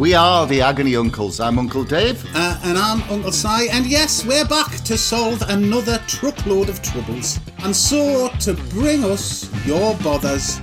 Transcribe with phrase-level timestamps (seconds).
[0.00, 1.40] We are the Agony Uncles.
[1.40, 2.24] I'm Uncle Dave.
[2.34, 7.38] Uh, and I'm Uncle Si, and yes, we're back to solve another truckload of troubles.
[7.58, 10.62] And so, to bring us your bothers,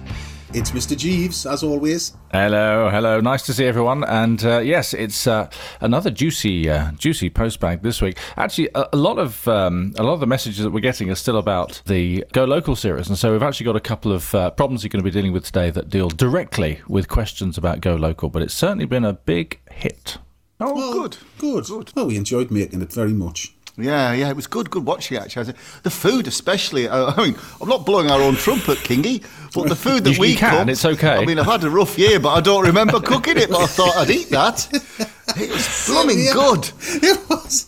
[0.53, 0.97] it's Mr.
[0.97, 2.13] Jeeves, as always.
[2.31, 3.19] Hello, hello.
[3.21, 4.03] Nice to see everyone.
[4.03, 5.49] And uh, yes, it's uh,
[5.81, 8.17] another juicy, uh, juicy postbag this week.
[8.37, 11.15] Actually, a, a lot of um, a lot of the messages that we're getting are
[11.15, 14.49] still about the Go Local series, and so we've actually got a couple of uh,
[14.51, 17.95] problems you're going to be dealing with today that deal directly with questions about Go
[17.95, 18.29] Local.
[18.29, 20.17] But it's certainly been a big hit.
[20.59, 21.17] Oh, Well, good.
[21.37, 21.65] Good.
[21.65, 21.93] Good.
[21.95, 23.53] Well, we enjoyed making it very much.
[23.79, 25.53] Yeah, yeah, it was good, good watching actually.
[25.83, 26.87] The food, especially.
[26.89, 30.19] uh, I mean, I'm not blowing our own trumpet, Kingy, but the food that You-
[30.19, 31.15] we you can, cooked, it's okay.
[31.17, 33.49] I mean, I've had a rough year, but I don't remember cooking it.
[33.49, 34.67] But I thought I'd eat that.
[35.37, 36.33] It was blooming Yeah.
[36.33, 36.71] good.
[37.03, 37.67] It was.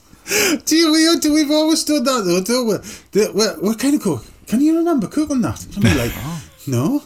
[0.65, 3.59] Do you, we, do, we've always done that, though, don't we?
[3.67, 4.23] What, kind of cook?
[4.47, 5.65] Can you remember cooking that?
[5.75, 6.13] I mean, like,
[6.67, 7.03] no?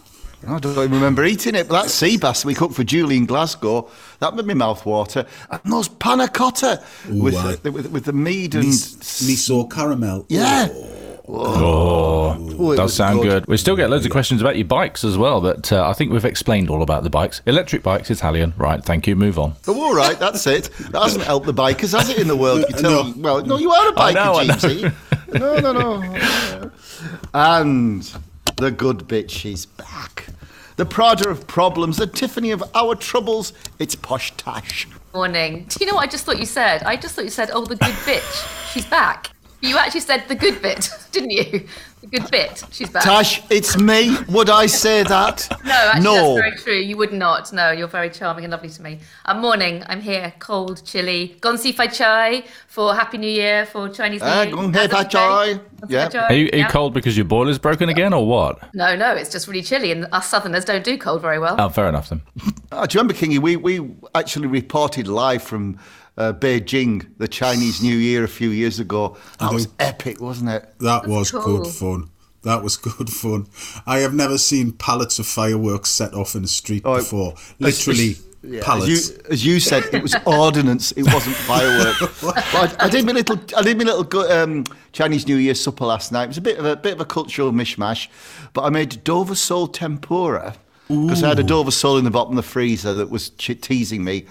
[0.47, 3.25] I don't even remember eating it, but that sea bass we cooked for Julie in
[3.25, 5.25] Glasgow, that made my mouth water.
[5.49, 7.55] And those panna cotta with, aye.
[7.55, 8.65] the, with, with the mead and.
[8.65, 10.25] Miso caramel.
[10.29, 10.67] Yeah.
[11.25, 13.43] Oh, it does sound good.
[13.43, 13.47] good.
[13.47, 16.11] We still get loads of questions about your bikes as well, but uh, I think
[16.11, 17.41] we've explained all about the bikes.
[17.45, 18.53] Electric bikes, Italian.
[18.57, 19.15] Right, thank you.
[19.15, 19.53] Move on.
[19.67, 20.69] Oh, all right, that's it.
[20.91, 22.65] That hasn't helped the bikers, has it, in the world?
[22.67, 23.13] You tell No.
[23.17, 24.91] Well, no, you are a biker, know,
[25.33, 26.71] I No, no, no.
[27.33, 28.11] And
[28.57, 30.27] the good bitch, she's back.
[30.75, 33.53] The Prada of problems, the Tiffany of our troubles.
[33.79, 34.87] It's Posh Tash.
[35.13, 35.65] Morning.
[35.69, 36.81] Do you know what I just thought you said?
[36.83, 39.29] I just thought you said, "Oh, the good bitch, she's back."
[39.63, 41.65] You actually said the good bit, didn't you?
[42.01, 43.03] The good bit, she's back.
[43.03, 44.13] Tash, it's me.
[44.27, 45.47] Would I say that?
[45.63, 46.35] no, actually, no.
[46.35, 46.79] that's very true.
[46.85, 47.53] You would not.
[47.53, 48.99] No, you're very charming and lovely to me.
[49.23, 49.81] Uh, morning.
[49.87, 51.37] I'm here, cold, chilly.
[51.39, 54.53] Gonsi Fai Chai for Happy New Year for Chinese New Ah, Year.
[54.53, 55.03] Gong Hei As Fai.
[55.05, 55.59] Chai.
[55.87, 56.09] Yeah.
[56.29, 56.67] Are you, are you Yeah.
[56.69, 58.59] cold because your boiler's broken again, or what?
[58.75, 61.55] No, no, it's just really chilly, and us Southerners don't do cold very well.
[61.57, 62.21] Oh, fair enough then.
[62.73, 63.39] Oh, do you remember, Kingy?
[63.39, 65.79] We, we actually reported live from
[66.17, 69.17] uh, Beijing, the Chinese New Year, a few years ago.
[69.39, 70.73] That was epic, wasn't it?
[70.79, 71.59] That was cool.
[71.59, 72.09] good fun.
[72.43, 73.47] That was good fun.
[73.87, 77.33] I have never seen pallets of fireworks set off in the street Oh, before.
[77.35, 78.89] As- Literally as- yeah, pallets.
[78.89, 80.91] As you, as you said, it was ordnance.
[80.91, 81.95] It wasn't firework.
[82.21, 82.37] But
[82.81, 85.85] I, I did my little, I did my little go- um, Chinese New Year supper
[85.85, 86.25] last night.
[86.25, 88.09] It was a bit of a bit of a cultural mishmash,
[88.51, 90.55] but I made Dover sole tempura
[90.89, 93.57] because I had a Dover sole in the bottom of the freezer that was ch-
[93.61, 94.25] teasing me.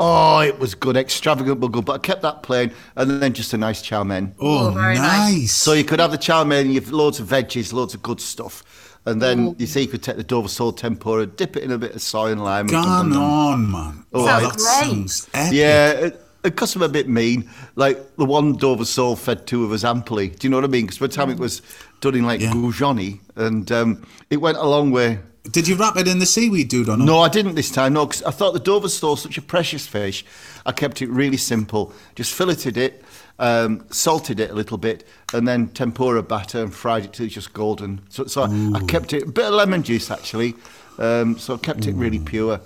[0.00, 1.84] Oh, it was good, extravagant but good.
[1.84, 4.34] But I kept that plain, and then just a nice chow mein.
[4.40, 5.32] oh, Oh, very nice.
[5.32, 5.52] nice.
[5.54, 8.62] So you could have the chow mein, you've loads of veggies, loads of good stuff.
[9.06, 11.78] And then you see, you could take the Dover sole tempura, dip it in a
[11.78, 12.66] bit of soy and lime.
[12.66, 13.22] and dum, Gone dum, dum.
[13.22, 14.04] on, man.
[14.12, 14.90] Oh, Sounds that great.
[14.96, 15.54] sounds epic.
[15.54, 16.10] Yeah,
[16.42, 17.48] because I'm a bit mean.
[17.74, 20.28] Like the one Dover sole fed two of us amply.
[20.28, 20.84] Do you know what I mean?
[20.84, 21.62] Because by the time it was
[22.00, 22.52] done in like Yeah.
[22.52, 25.18] goujoni, and um, it went a long way.
[25.50, 27.04] Did you wrap it in the seaweed, dude, or not?
[27.04, 27.94] No, I didn't this time.
[27.94, 30.24] No, because I thought the Dover sole such a precious fish.
[30.66, 31.92] I kept it really simple.
[32.14, 33.04] Just filleted it,
[33.38, 37.34] um, salted it a little bit, and then tempura batter and fried it till it's
[37.34, 38.00] just golden.
[38.08, 40.54] So, so I, I kept it a bit of lemon juice actually.
[40.98, 42.58] Um, so I kept it really pure.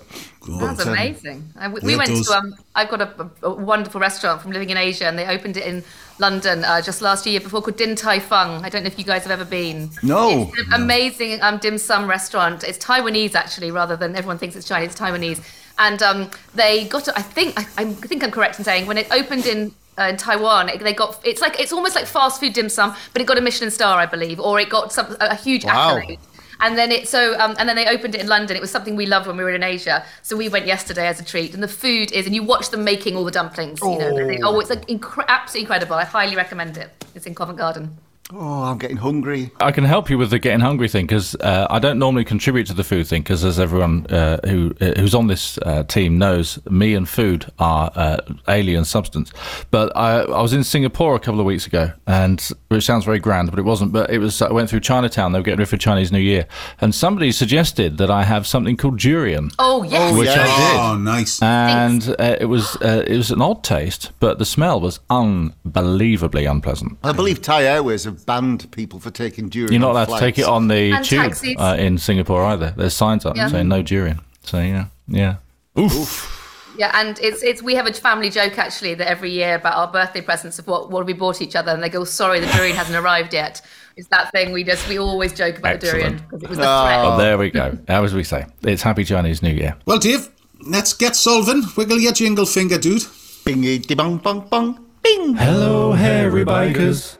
[0.59, 1.53] That's But, um, amazing.
[1.55, 2.27] I, we we Yeah, went does.
[2.27, 2.53] to um.
[2.75, 5.83] I've got a, a wonderful restaurant from living in Asia, and they opened it in
[6.19, 8.65] London uh, just last year before called Din Tai Fung.
[8.65, 9.89] I don't know if you guys have ever been.
[10.01, 10.51] No.
[10.51, 12.63] It's an amazing um, dim sum restaurant.
[12.63, 14.91] It's Taiwanese actually, rather than everyone thinks it's Chinese.
[14.91, 15.41] It's Taiwanese,
[15.77, 17.07] and um, they got.
[17.07, 19.73] it- I think I, I think I'm correct in saying when it opened in.
[19.95, 22.95] Uh, in Taiwan, it, they got it's like it's almost like fast food dim sum,
[23.13, 25.65] but it got a Michelin star, I believe, or it got some a, a huge
[25.65, 25.99] Wow.
[25.99, 26.17] accolade.
[26.63, 28.55] And then it so um, and then they opened it in London.
[28.57, 30.03] It was something we loved when we were in Asia.
[30.21, 31.53] So we went yesterday as a treat.
[31.53, 33.79] And the food is, and you watch them making all the dumplings.
[33.81, 35.95] You know, they- oh, it's like incre- absolutely incredible.
[35.95, 36.89] I highly recommend it.
[37.15, 37.97] It's in Covent Garden.
[38.35, 39.51] Oh, I'm getting hungry.
[39.59, 42.65] I can help you with the getting hungry thing because uh, I don't normally contribute
[42.67, 46.17] to the food thing because, as everyone uh, who uh, who's on this uh, team
[46.17, 48.17] knows, me and food are uh,
[48.47, 49.31] alien substance.
[49.71, 53.19] But I, I was in Singapore a couple of weeks ago, and which sounds very
[53.19, 53.91] grand, but it wasn't.
[53.93, 54.41] But it was.
[54.41, 55.31] I went through Chinatown.
[55.31, 56.45] They were getting ready for Chinese New Year,
[56.81, 59.51] and somebody suggested that I have something called durian.
[59.59, 60.15] Oh yes.
[60.17, 60.79] Which I did.
[60.79, 61.41] Oh, nice.
[61.41, 66.45] and uh, it was uh, it was an odd taste, but the smell was unbelievably
[66.45, 66.97] unpleasant.
[67.03, 69.71] I believe Thai Airways have banned people for taking durian.
[69.71, 72.73] You're not on allowed to take it on the And tube uh, in Singapore either.
[72.75, 73.47] There's signs up Yeah.
[73.47, 74.19] saying no durian.
[74.43, 75.35] So yeah, yeah.
[75.79, 76.42] Oof.
[76.77, 79.91] Yeah, and it's it's we have a family joke actually that every year about our
[79.91, 82.75] birthday presents of what what we bought each other, and they go, "Sorry, the durian
[82.75, 83.61] hasn't arrived yet."
[83.95, 86.65] It's that thing we just we always joke about the durian because it was the
[86.67, 86.85] ah.
[86.85, 87.05] threat.
[87.05, 87.77] Oh, there we go.
[87.87, 89.77] As we say, it's Happy Chinese New Year.
[89.85, 90.29] Well, Dave,
[90.65, 91.63] let's get solving.
[91.77, 93.03] Wiggle your jingle finger, dude.
[93.45, 94.79] Bingy di bong bong bong.
[95.03, 95.35] Bing.
[95.35, 97.17] Hello, hairy bikers.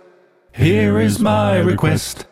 [0.54, 2.26] Here is my request.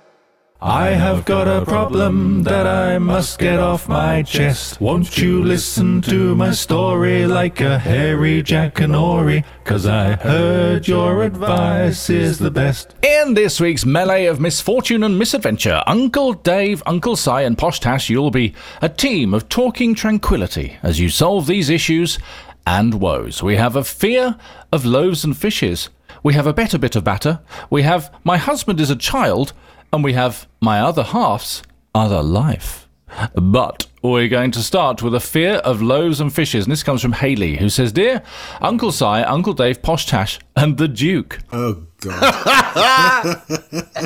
[0.64, 4.80] I have got a problem that I must get off my chest.
[4.80, 9.44] Won't you listen to my story like a hairy Jackanory?
[9.64, 12.94] Cause I heard your advice is the best.
[13.02, 18.12] In this week's melee of misfortune and misadventure, Uncle Dave, Uncle Si, and Posh Tash,
[18.12, 18.54] you'll be
[18.84, 22.20] a team of talking tranquility as you solve these issues
[22.68, 23.42] and woes.
[23.42, 24.36] We have a fear
[24.72, 25.90] of loaves and fishes.
[26.22, 27.40] We have a better bit of batter.
[27.72, 29.54] We have my husband is a child.
[29.94, 32.88] And we have my other half's other life.
[33.36, 36.66] But we're going to start with a fear of loaves and fishes.
[36.66, 38.24] And this comes from Haley, who says, Dear
[38.62, 41.40] Uncle Si, Uncle Dave, Posh Tash, and the Duke.
[41.52, 42.20] Oh, God.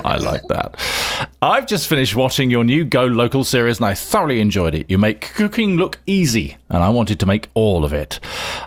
[0.06, 0.76] I like that.
[1.42, 4.90] I've just finished watching your new Go Local series and I thoroughly enjoyed it.
[4.90, 8.20] You make cooking look easy, and I wanted to make all of it.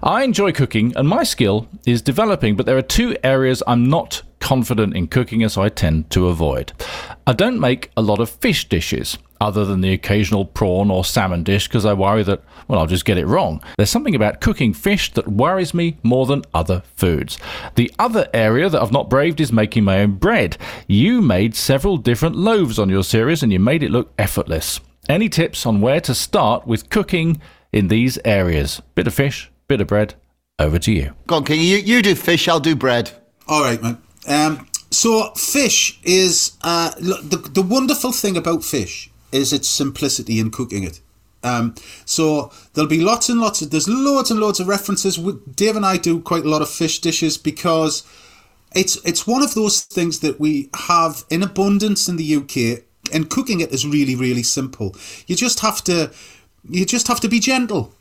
[0.02, 4.22] I enjoy cooking, and my skill is developing, but there are two areas I'm not
[4.40, 6.72] confident in cooking, as so I tend to avoid.
[7.26, 9.18] I don't make a lot of fish dishes.
[9.40, 13.04] Other than the occasional prawn or salmon dish, because I worry that, well, I'll just
[13.04, 13.62] get it wrong.
[13.76, 17.38] There's something about cooking fish that worries me more than other foods.
[17.76, 20.56] The other area that I've not braved is making my own bread.
[20.86, 24.78] You made several different loaves on your series and you made it look effortless.
[25.08, 27.40] Any tips on where to start with cooking
[27.72, 28.80] in these areas?
[28.94, 30.14] Bit of fish, bit of bread.
[30.60, 31.14] Over to you.
[31.26, 31.60] Go on, King.
[31.60, 33.10] You, you do fish, I'll do bread.
[33.48, 33.98] All right, man.
[34.28, 40.38] Um, so fish is uh, look, the the wonderful thing about fish is its simplicity
[40.38, 41.00] in cooking it.
[41.42, 41.74] Um,
[42.04, 45.18] so there'll be lots and lots of there's loads and loads of references.
[45.18, 48.04] We- Dave and I do quite a lot of fish dishes because
[48.74, 53.30] it's it's one of those things that we have in abundance in the UK, and
[53.30, 54.94] cooking it is really really simple.
[55.26, 56.10] You just have to
[56.68, 57.94] you just have to be gentle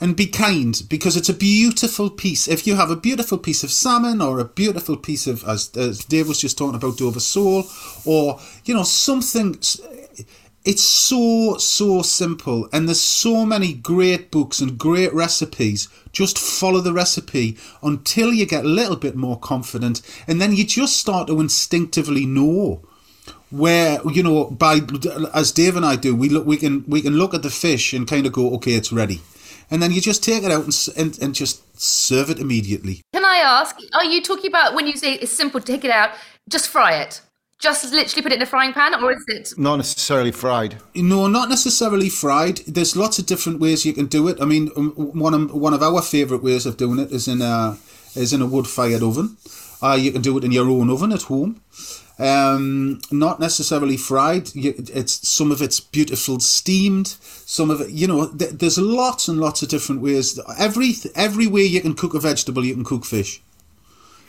[0.00, 2.48] and be kind because it's a beautiful piece.
[2.48, 6.04] If you have a beautiful piece of salmon or a beautiful piece of, as, as
[6.04, 7.64] Dave was just talking about, Dover sole,
[8.04, 9.58] or you know something,
[10.68, 15.88] it's so so simple, and there's so many great books and great recipes.
[16.12, 20.66] Just follow the recipe until you get a little bit more confident, and then you
[20.66, 22.82] just start to instinctively know
[23.50, 24.80] where you know by
[25.32, 27.94] as Dave and I do, we look we can we can look at the fish
[27.94, 29.22] and kind of go, okay, it's ready,
[29.70, 33.00] and then you just take it out and and, and just serve it immediately.
[33.14, 33.74] Can I ask?
[33.94, 36.10] Are you talking about when you say it's simple, take it out,
[36.46, 37.22] just fry it,
[37.58, 39.54] just as literally put it in a frying pan, or is it?
[39.58, 40.76] Not necessarily fried.
[40.94, 42.58] No, not necessarily fried.
[42.66, 44.40] There's lots of different ways you can do it.
[44.40, 47.42] I mean, um, one of one of our favourite ways of doing it is in
[47.42, 47.76] a
[48.14, 49.36] is in a wood fired oven.
[49.82, 51.60] Uh, you can do it in your own oven at home.
[52.20, 54.52] Um, not necessarily fried.
[54.54, 57.06] You, it's some of it's beautiful steamed.
[57.20, 60.38] Some of it, you know, th- there's lots and lots of different ways.
[60.58, 63.40] Every every way you can cook a vegetable, you can cook fish.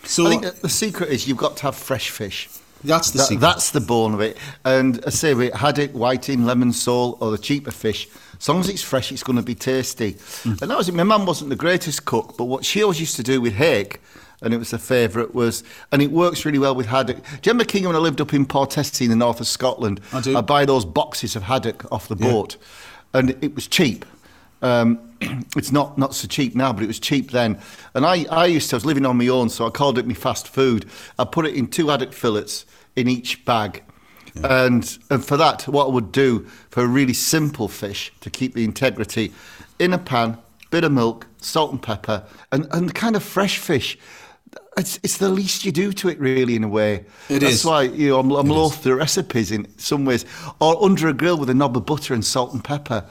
[0.04, 2.48] So I think the secret is you've got to have fresh fish.
[2.84, 4.38] That's the That- that's the bone of it.
[4.64, 8.08] And I say with haddock, whiting, lemon sole, or the cheaper fish,
[8.40, 10.14] as long as it's fresh, it's going to be tasty.
[10.14, 10.62] Mm.
[10.62, 10.96] And that was it.
[10.96, 14.00] My mum wasn't the greatest cook, but what she always used to do with hake,
[14.42, 17.18] and it was a favourite, was, and it works really well with haddock.
[17.18, 20.00] Do you remember, King, when I lived up in Portessie in the north of Scotland?
[20.14, 20.38] I do.
[20.38, 22.56] I'd buy those boxes of haddock off the boat,
[23.14, 24.06] and it was cheap.
[24.62, 25.00] Um,
[25.58, 27.60] it's not, not so cheap now, but it was cheap then.
[27.94, 30.08] And I, I used to, I was living on my own, so I called it
[30.08, 30.86] my fast food.
[31.18, 32.66] I put it in two haddock fillets
[32.96, 33.84] in each bag.
[34.44, 38.54] And, and for that, what I would do for a really simple fish to keep
[38.54, 39.34] the integrity,
[39.80, 40.38] in a pan,
[40.72, 43.98] bit of milk, salt and pepper, and, and kind of fresh fish.
[44.78, 47.06] It's, it's the least you do to it, really, in a way.
[47.28, 47.66] It That's is.
[47.66, 50.26] why you know, I'm, I'm loath to recipes in some ways.
[50.62, 53.06] Or under a grill with a knob of butter and salt and pepper.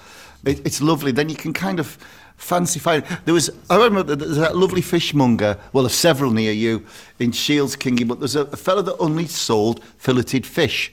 [0.44, 1.12] It, it's lovely.
[1.12, 1.98] Then you can kind of
[2.38, 3.04] fancy find.
[3.26, 6.86] There was, I remember there's that lovely fishmonger, well, there's several near you
[7.18, 10.92] in Shields, Kingy, but there's a, a fellow that only sold filleted fish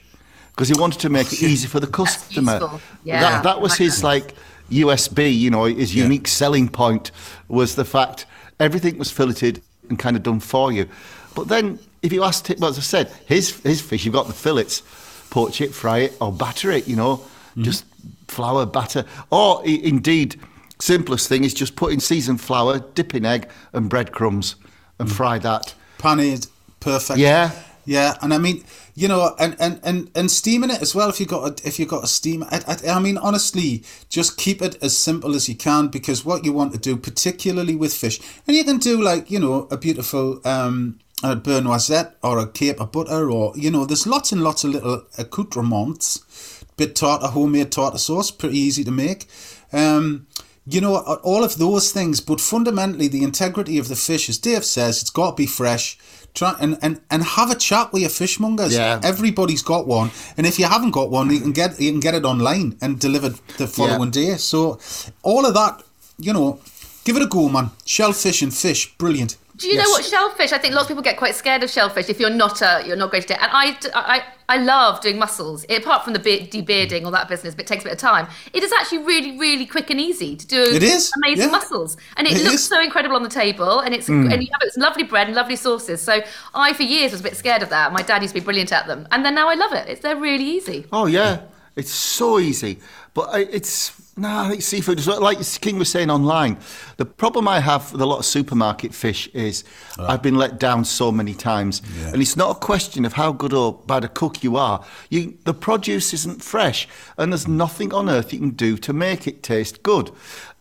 [0.50, 2.60] because he wanted to make it easy for the customer.
[3.04, 3.20] Yeah.
[3.20, 4.34] That, that was his, like,
[4.70, 6.04] USB, you know, his Yeah.
[6.04, 7.10] unique selling point
[7.48, 8.26] was the fact
[8.58, 10.88] everything was filleted and kind of done for you.
[11.34, 14.26] But then if you asked him, well, as I said, his his fish, you've got
[14.26, 14.82] the fillets,
[15.30, 16.88] poach it, fry it, or batter it.
[16.88, 17.62] You know, mm-hmm.
[17.62, 17.84] just
[18.28, 20.40] flour, batter, or indeed,
[20.78, 24.56] simplest thing is just put in seasoned flour, dip in egg and breadcrumbs,
[24.98, 25.74] and fry that.
[25.98, 26.48] Panade,
[26.80, 27.18] perfect.
[27.18, 27.50] Yeah.
[27.88, 28.64] Yeah, and I mean,
[28.96, 31.08] you know, and, and, and, and steaming it as well.
[31.08, 34.36] If you got a, if you got a steam, I, I, I mean, honestly, just
[34.36, 37.94] keep it as simple as you can because what you want to do, particularly with
[37.94, 42.38] fish, and you can do like you know a beautiful um, a beurre noisette or
[42.38, 46.64] a cape of butter, or you know, there's lots and lots of little accoutrements.
[46.76, 49.26] Bit tartar, homemade tartar sauce, pretty easy to make.
[49.72, 50.26] Um,
[50.66, 54.64] you know, all of those things, but fundamentally, the integrity of the fish, as Dave
[54.64, 55.96] says, it's got to be fresh.
[56.34, 58.76] Try and, and, and have a chat with your fishmongers.
[58.76, 59.00] Yeah.
[59.02, 62.14] Everybody's got one, and if you haven't got one, you can get you can get
[62.14, 64.34] it online and delivered the following day.
[64.36, 64.78] So,
[65.22, 65.82] all of that,
[66.18, 66.60] you know,
[67.04, 67.70] give it a go, man.
[67.86, 69.38] Shellfish and fish, brilliant.
[69.56, 70.52] Do you know what shellfish?
[70.52, 72.96] I think lots of people get quite scared of shellfish if you're not a you're
[72.96, 73.42] not great at it.
[73.42, 75.64] And I, I, I love doing mussels.
[75.70, 78.28] Apart from the be- debearding all that business, but it takes a bit of time.
[78.52, 80.62] It is actually really, really quick and easy to do.
[80.62, 81.50] It is, amazing yeah.
[81.52, 82.68] mussels, and it, It looks is.
[82.68, 83.80] so incredible on the table.
[83.80, 84.30] And it's hmm.
[84.30, 86.02] and you have it's lovely bread and lovely sauces.
[86.02, 86.20] So
[86.54, 87.92] I, for years, was a bit scared of that.
[87.92, 89.88] My dad used to be brilliant at them, and then now I love it.
[89.88, 90.86] It's they're really easy.
[90.92, 91.42] Oh yeah,
[91.76, 92.78] it's so easy.
[93.14, 96.58] But I- it's nah, I think seafood is like King was saying online.
[96.96, 99.64] The problem I have with a lot of supermarket fish is
[99.98, 101.82] I've been let down so many times,
[102.12, 104.84] and it's not a question of how good or bad a cook you are.
[105.10, 109.26] You, the produce isn't fresh, and there's nothing on earth you can do to make
[109.26, 110.10] it taste good.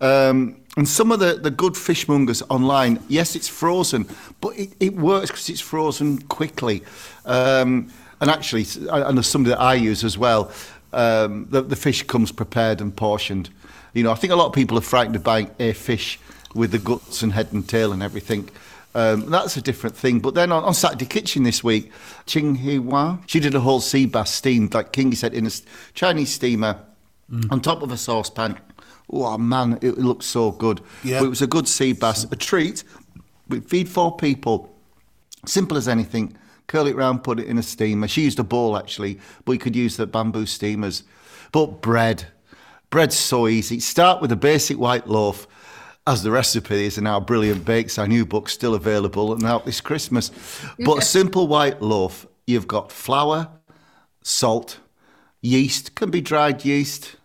[0.01, 4.05] Um, and some of the, the good fishmongers online, yes, it's frozen,
[4.41, 6.83] but it, it works because it's frozen quickly.
[7.25, 10.51] Um, and actually, and there's somebody that I use as well.
[10.95, 13.49] Um, the, the fish comes prepared and portioned.
[13.93, 16.19] You know, I think a lot of people are frightened of buying a fish
[16.55, 18.49] with the guts and head and tail and everything.
[18.95, 20.19] Um, that's a different thing.
[20.19, 21.91] But then on, on Saturday Kitchen this week,
[22.25, 25.51] Ching He Huang, she did a whole sea bass steamed, like Kingy said, in a
[25.93, 26.79] Chinese steamer
[27.51, 28.57] on top of a saucepan.
[29.11, 30.79] Oh man, it, it looked so good.
[31.03, 31.19] Yeah.
[31.19, 32.85] But it was a good sea bass, a treat.
[33.49, 34.73] We feed four people.
[35.45, 36.37] Simple as anything.
[36.67, 38.07] Curl it round, put it in a steamer.
[38.07, 41.03] She used a bowl actually, but you could use the bamboo steamers.
[41.51, 42.25] But bread.
[42.89, 43.79] Bread's so easy.
[43.79, 45.47] Start with a basic white loaf.
[46.07, 49.65] As the recipe is in our Brilliant Bakes, our new book, still available and out
[49.65, 50.29] this Christmas.
[50.77, 53.49] But a simple white loaf, you've got flour,
[54.21, 54.77] salt,
[55.41, 57.15] yeast, can be dried yeast,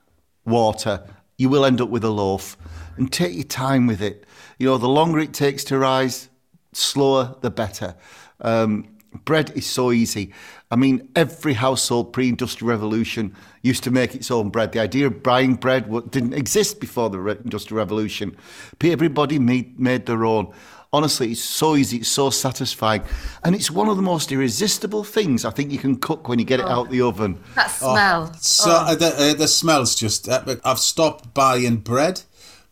[0.46, 1.04] water.
[1.36, 2.56] You will end up with a loaf.
[2.96, 4.24] And take your time with it.
[4.58, 6.28] You know, the longer it takes to rise,
[6.72, 7.94] slower the better.
[8.40, 10.32] Um, bread is so easy.
[10.70, 14.72] I mean, every household pre-industrial revolution used to make its own bread.
[14.72, 18.36] The idea of buying bread didn't exist before the re- industrial revolution.
[18.80, 20.52] Everybody made, made their own.
[20.92, 23.02] Honestly, it's so easy, it's so satisfying,
[23.44, 26.44] and it's one of the most irresistible things I think you can cook when you
[26.44, 27.40] get it out of the oven.
[27.54, 28.34] That smell.
[28.34, 30.28] So uh, the, uh, the smell's just.
[30.28, 32.22] Uh, I've stopped buying bread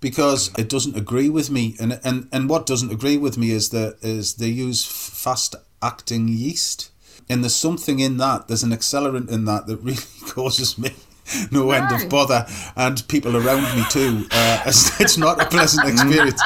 [0.00, 3.71] because it doesn't agree with me, and and and what doesn't agree with me is
[3.71, 6.90] that is they use fast acting yeast,
[7.28, 8.49] and there's something in that.
[8.49, 10.90] There's an accelerant in that that really causes me.
[11.50, 14.26] No end of bother, and people around me too.
[14.30, 16.40] Uh, it's, it's not a pleasant experience.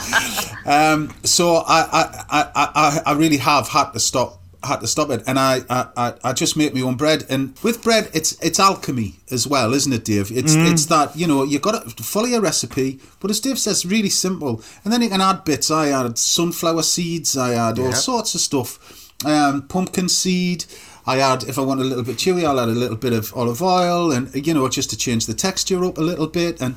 [0.66, 5.10] Um, so I, I, I, I, I really have had to stop had to stop
[5.10, 7.24] it, and I, I, I- I just make my own bread.
[7.28, 10.30] And with bread, it's it's alchemy as well, isn't it, Dave?
[10.30, 13.84] It's it's that you know you got to follow your recipe, but as Dave says,
[13.86, 14.62] really simple.
[14.84, 15.70] And then you can add bits.
[15.70, 17.36] I add sunflower seeds.
[17.36, 19.01] I add all sorts of stuff.
[19.24, 20.64] Um, pumpkin seed.
[21.06, 23.32] I add if I want a little bit chewy, I'll add a little bit of
[23.34, 26.76] olive oil, and you know just to change the texture up a little bit and.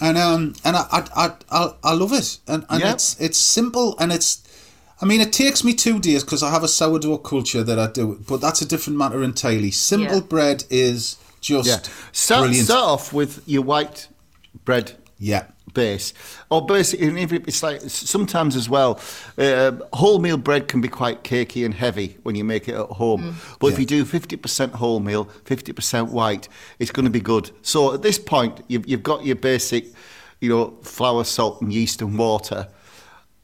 [0.00, 2.90] And um and I I I, I, love it and, and Yeah.
[2.94, 4.42] it's it's simple and it's
[5.00, 7.86] I mean, it takes me two days because I have a sourdough culture that I
[7.86, 9.70] do, but that's a different matter entirely.
[9.70, 10.22] Simple Yeah.
[10.22, 11.78] bread is just Yeah.
[12.10, 12.64] Start, brilliant.
[12.66, 14.08] start off with your white
[14.64, 15.44] bread Yeah.
[15.74, 16.14] Base.
[16.50, 18.92] Or basically, it's like sometimes as well,
[19.36, 23.36] uh, wholemeal bread can be quite cakey and heavy when you make it at home.
[23.58, 27.50] But if you do 50% wholemeal, 50% white, it's going to be good.
[27.62, 29.86] So at this point, you've, you've got your basic,
[30.40, 32.68] you know, flour, salt, and yeast and water.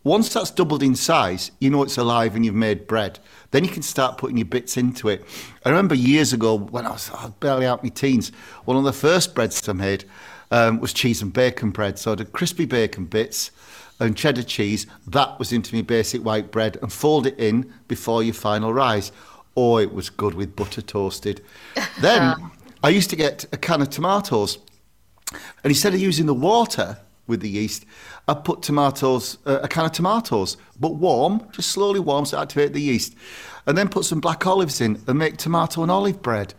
[0.03, 3.19] Once that's doubled in size, you know it's alive and you've made bread.
[3.51, 5.23] Then you can start putting your bits into it.
[5.63, 8.33] I remember years ago when I was I was barely out my teens,
[8.65, 10.07] one of the first breads I made
[10.51, 11.99] um, was cheese and bacon bread.
[11.99, 13.51] So I did crispy bacon bits
[13.99, 14.87] and cheddar cheese.
[15.07, 19.13] That was into my basic white bread and fold it in before your final rise.
[19.57, 21.43] Oh, it was good with butter toasted.
[22.01, 22.35] Then
[22.83, 24.59] I used to get a can of tomatoes
[25.63, 26.99] and instead of using the water,
[27.31, 27.87] with the yeast.
[28.29, 32.75] I'd put tomatoes, uh, a can of tomatoes, but warm, just slowly warm to activate
[32.75, 33.15] the yeast.
[33.67, 36.53] And then put some black olives in and make tomato and olive bread.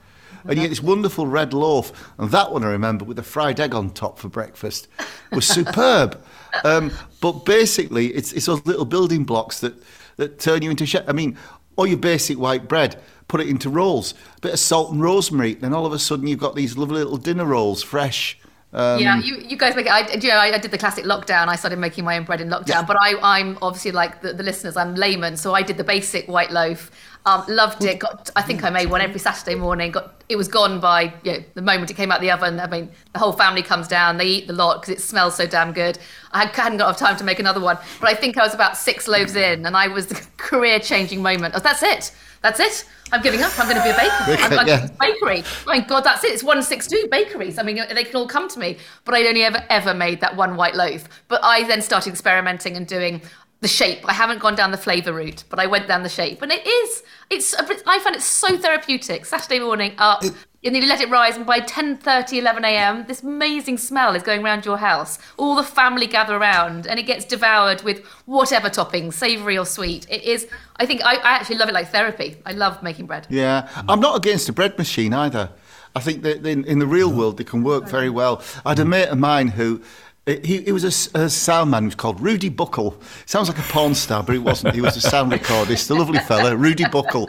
[0.44, 2.12] And you get this wonderful red loaf.
[2.18, 4.88] And that one I remember with a fried egg on top for breakfast
[5.32, 6.22] was superb.
[6.66, 9.74] Um, but basically, it's, it's those little building blocks that,
[10.18, 11.06] that turn you into chef.
[11.08, 11.38] I mean,
[11.78, 15.54] or your basic white bread, put it into rolls, a bit of salt and rosemary,
[15.54, 18.38] then all of a sudden you've got these lovely little dinner rolls, fresh.
[18.74, 19.92] Um, yeah, you, you guys make it.
[19.92, 21.48] I, you know, I, I did the classic lockdown.
[21.48, 24.44] I started making my own bread in lockdown, but I, I'm obviously like the, the
[24.44, 24.78] listeners.
[24.78, 26.90] I'm layman, so I did the basic white loaf.
[27.26, 28.00] Um, loved it.
[28.00, 28.32] Got.
[28.36, 29.92] I think I made one every Saturday morning.
[29.92, 30.24] Got.
[30.28, 32.60] It was gone by you know, the moment it came out the oven.
[32.60, 34.18] I mean, the whole family comes down.
[34.18, 36.00] They eat the lot because it smells so damn good.
[36.32, 38.76] I hadn't got enough time to make another one, but I think I was about
[38.78, 41.54] six loaves in, and I was the career-changing moment.
[41.56, 42.12] Oh, that's it.
[42.42, 42.86] That's it.
[43.12, 43.52] I'm giving up.
[43.60, 44.44] I'm going to be a baker.
[44.44, 44.86] I'm, I'm Yeah.
[44.86, 45.44] a bakery.
[45.68, 46.32] My God, that's it.
[46.32, 47.60] It's one six two bakeries.
[47.60, 50.36] I mean, they can all come to me, but I'd only ever ever made that
[50.36, 51.08] one white loaf.
[51.28, 53.22] But I then started experimenting and doing
[53.62, 54.00] the shape.
[54.10, 56.66] I haven't gone down the flavour route, but I went down the shape, and it
[56.66, 57.04] is.
[57.30, 57.54] It's.
[57.54, 59.26] I find it so therapeutic.
[59.26, 60.24] Saturday morning up.
[60.24, 64.24] and then you let it rise, and by 10.30, 11 a.m., this amazing smell is
[64.24, 65.18] going around your house.
[65.38, 70.08] All the family gather around, and it gets devoured with whatever toppings, savoury or sweet.
[70.10, 72.38] It is, I think, I, I actually love it like therapy.
[72.46, 73.28] I love making bread.
[73.30, 75.52] Yeah, I'm not against a bread machine either.
[75.96, 78.42] I think that in, in the real world they can work very well.
[78.66, 78.82] I had mm.
[78.82, 79.82] a mate of mine who.
[80.28, 81.84] Uh, he, he was a sound man.
[81.84, 83.02] He was called Rudy Buckle.
[83.26, 84.76] Sounds like a porn star, but he wasn't.
[84.76, 87.28] He was a sound recordist, a lovely fella, Rudy Buckle,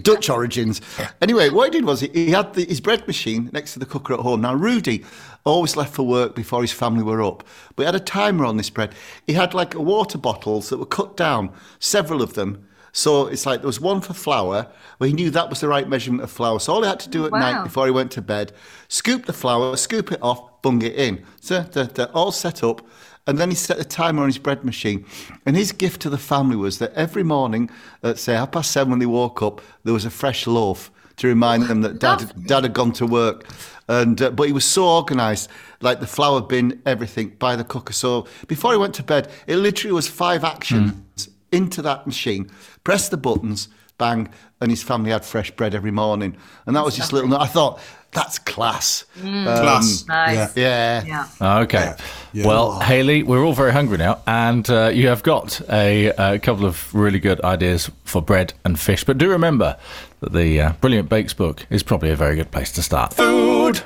[0.00, 0.80] Dutch origins.
[1.20, 3.84] Anyway, what he did was he, he had the, his bread machine next to the
[3.84, 4.40] cooker at home.
[4.40, 5.04] Now, Rudy
[5.44, 7.44] always left for work before his family were up,
[7.76, 8.94] but he had a timer on this bread.
[9.26, 13.60] He had like water bottles that were cut down, several of them, so it's like
[13.60, 14.66] there was one for flour,
[14.98, 16.58] where he knew that was the right measurement of flour.
[16.58, 18.52] So all he had to do at night before he went to bed,
[18.88, 21.24] scoop the flour, scoop it off, bung it in.
[21.40, 22.86] So they're, they're all set up.
[23.26, 25.04] And then he set a timer on his bread machine.
[25.46, 27.70] And his gift to the family was that every morning
[28.02, 31.28] at, say, half past seven when they woke up, there was a fresh loaf to
[31.28, 33.46] remind them that dad, dad had gone to work.
[33.88, 35.50] And, uh, but he was so organised,
[35.80, 37.92] like the flour bin, everything, by the cooker.
[37.92, 42.50] So before he went to bed, it literally was five actions into that machine,
[42.84, 44.28] press the buttons, bang,
[44.60, 46.36] and his family had fresh bread every morning.
[46.66, 47.34] And that was just little.
[47.36, 47.80] I thought
[48.12, 49.04] that's class.
[49.20, 50.04] Class.
[50.08, 50.56] Nice.
[50.56, 51.02] Yeah.
[51.06, 51.26] Yeah.
[51.40, 51.58] Yeah.
[51.60, 51.94] Okay.
[52.32, 52.46] Yeah.
[52.46, 56.66] Well, Haley, we're all very hungry now, and uh, you have got a, a couple
[56.66, 59.04] of really good ideas for bread and fish.
[59.04, 59.76] But do remember
[60.20, 63.14] that the uh, Brilliant Bakes book is probably a very good place to start.
[63.14, 63.82] Food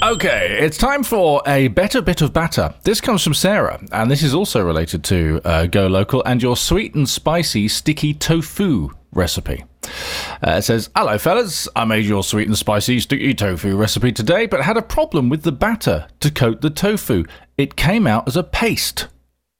[0.00, 2.72] Okay, it's time for a better bit of batter.
[2.84, 6.56] This comes from Sarah, and this is also related to uh, Go Local and your
[6.56, 9.64] sweet and spicy sticky tofu recipe.
[10.46, 11.68] Uh, it says, Hello, fellas.
[11.74, 15.42] I made your sweet and spicy sticky tofu recipe today, but had a problem with
[15.42, 17.24] the batter to coat the tofu.
[17.56, 19.08] It came out as a paste.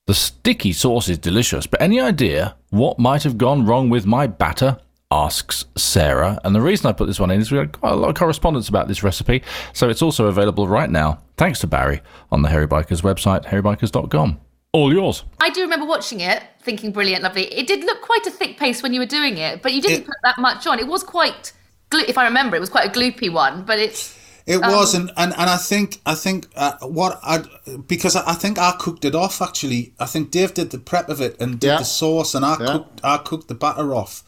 [0.07, 4.27] The sticky sauce is delicious, but any idea what might have gone wrong with my
[4.27, 4.79] batter?
[5.11, 6.39] Asks Sarah.
[6.45, 8.15] And the reason I put this one in is we had quite a lot of
[8.15, 12.01] correspondence about this recipe, so it's also available right now, thanks to Barry,
[12.33, 14.41] on the Hairy Bikers website, hairybikers.com.
[14.75, 15.25] All yours.
[15.41, 17.45] I do remember watching it, thinking brilliant, lovely.
[17.45, 20.01] It did look quite a thick paste when you were doing it, but you didn't
[20.01, 20.79] It- put that much on.
[20.79, 21.53] It was quite,
[21.89, 24.15] glo- if I remember, it was quite a gloopy one, but it's.
[24.47, 27.43] It Um, was, and, and, and I think I think uh, what I
[27.87, 29.93] because I, I think I cooked it off actually.
[30.01, 31.79] I think Dave did the prep of it and did Yeah.
[31.79, 32.67] the sauce, and I Yeah.
[32.73, 34.23] cooked I cooked the batter off.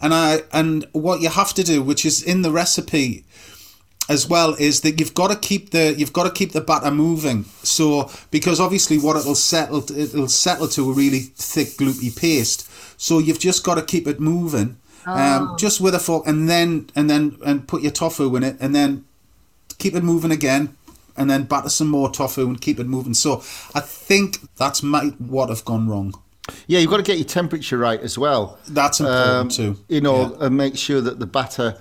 [0.00, 3.24] And I and what you have to do, which is in the recipe
[4.08, 6.90] as well, is that you've got to keep the you've got to keep the batter
[6.90, 7.44] moving.
[7.62, 12.68] So because obviously what it'll settle to, it'll settle to a really thick gloopy paste.
[13.00, 14.78] So you've just got to keep it moving.
[15.06, 18.56] Um, just with a fork, and then and then and put your tofu in it,
[18.58, 19.04] and then
[19.78, 20.76] keep it moving again,
[21.14, 23.12] and then batter some more tofu and keep it moving.
[23.12, 23.42] So
[23.74, 26.14] I think that's might what have gone wrong.
[26.66, 28.58] Yeah, you've got to get your temperature right as well.
[28.68, 29.76] That's important too.
[29.88, 31.76] You know, and make sure that the batter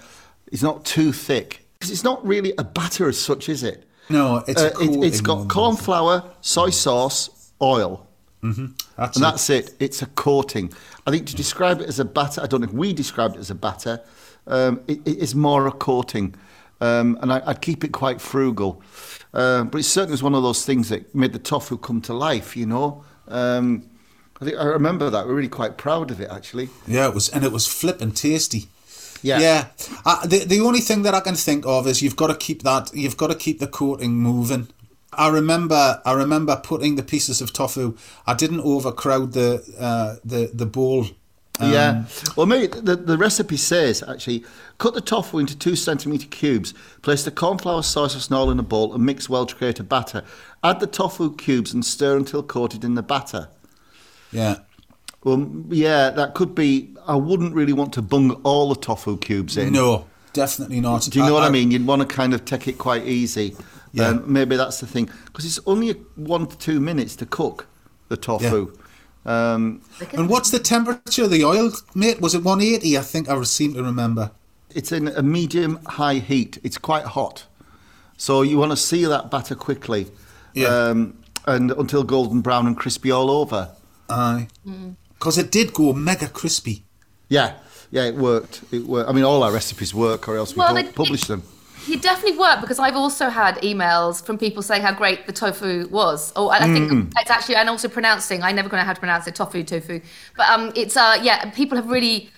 [0.51, 1.62] is not too thick.
[1.83, 3.83] Because it's not really a batter as such, is it?
[4.07, 8.07] No, it's Uh, it, has got corn flour, soy sauce, oil.
[8.41, 8.77] That's and
[9.17, 9.19] it.
[9.19, 9.73] that's it.
[9.81, 10.71] It's a coating.
[11.05, 13.39] I think to describe it as a batter, I don't know if we described it
[13.39, 13.99] as a batter,
[14.47, 16.35] um, it, it is more a coating.
[16.79, 18.81] Um, and I, I'd keep it quite frugal.
[19.33, 22.13] Um, but it certainly was one of those things that made the tofu come to
[22.13, 23.03] life, you know.
[23.27, 23.89] Um,
[24.39, 25.27] I think I remember that.
[25.27, 26.69] We're really quite proud of it, actually.
[26.87, 28.69] Yeah, it was, and it was flipping tasty.
[29.23, 29.39] Yeah.
[29.39, 29.67] Yeah.
[30.05, 32.63] Uh, the the only thing that I can think of is you've got to keep
[32.63, 32.93] that.
[32.93, 34.67] You've got to keep the coating moving.
[35.13, 36.01] I remember.
[36.05, 37.95] I remember putting the pieces of tofu.
[38.27, 41.07] I didn't overcrowd the uh, the the bowl
[41.61, 42.05] yeah.
[42.35, 44.43] Well, maybe the, the recipe says actually
[44.79, 48.49] cut the tofu into two centimetre cubes, place the corn flour, soy sauce, and oil
[48.49, 50.23] in a bowl, and mix well to create a batter.
[50.63, 53.49] Add the tofu cubes and stir until coated in the batter.
[54.31, 54.59] Yeah.
[55.23, 56.89] Well, yeah, that could be.
[57.07, 59.73] I wouldn't really want to bung all the tofu cubes in.
[59.73, 61.03] No, definitely not.
[61.09, 61.71] Do you know what I, mean?
[61.71, 63.55] You'd want to kind of take it quite easy.
[63.93, 64.07] Yeah.
[64.07, 67.67] Um, maybe that's the thing because it's only one to two minutes to cook
[68.09, 68.73] the tofu.
[69.25, 69.81] Um,
[70.13, 72.19] And what's the temperature of the oil, mate?
[72.19, 72.97] Was it 180?
[72.97, 74.31] I think I seem to remember.
[74.75, 76.57] it's in a medium high heat.
[76.63, 77.45] It's quite hot,
[78.17, 80.07] so you want to seal that batter quickly,
[80.53, 80.67] Yeah.
[80.67, 81.13] um,
[81.45, 83.69] and until golden brown and crispy all over.
[84.09, 84.47] Aye.
[85.23, 86.83] Because it did go mega crispy.
[87.29, 87.53] Yeah,
[87.91, 88.61] yeah, it worked.
[88.73, 89.09] It worked.
[89.09, 91.43] I mean, all our recipes work, or else we Well, don't they- publish them.
[91.87, 95.87] It definitely worked because I've also had emails from people saying how great the tofu
[95.89, 96.33] was.
[96.35, 97.13] Oh, I I think Mm.
[97.21, 98.43] it's actually, and also pronouncing.
[98.43, 100.01] I never going to know how to pronounce it, tofu, tofu.
[100.35, 102.29] But um, it's uh, yeah, people have really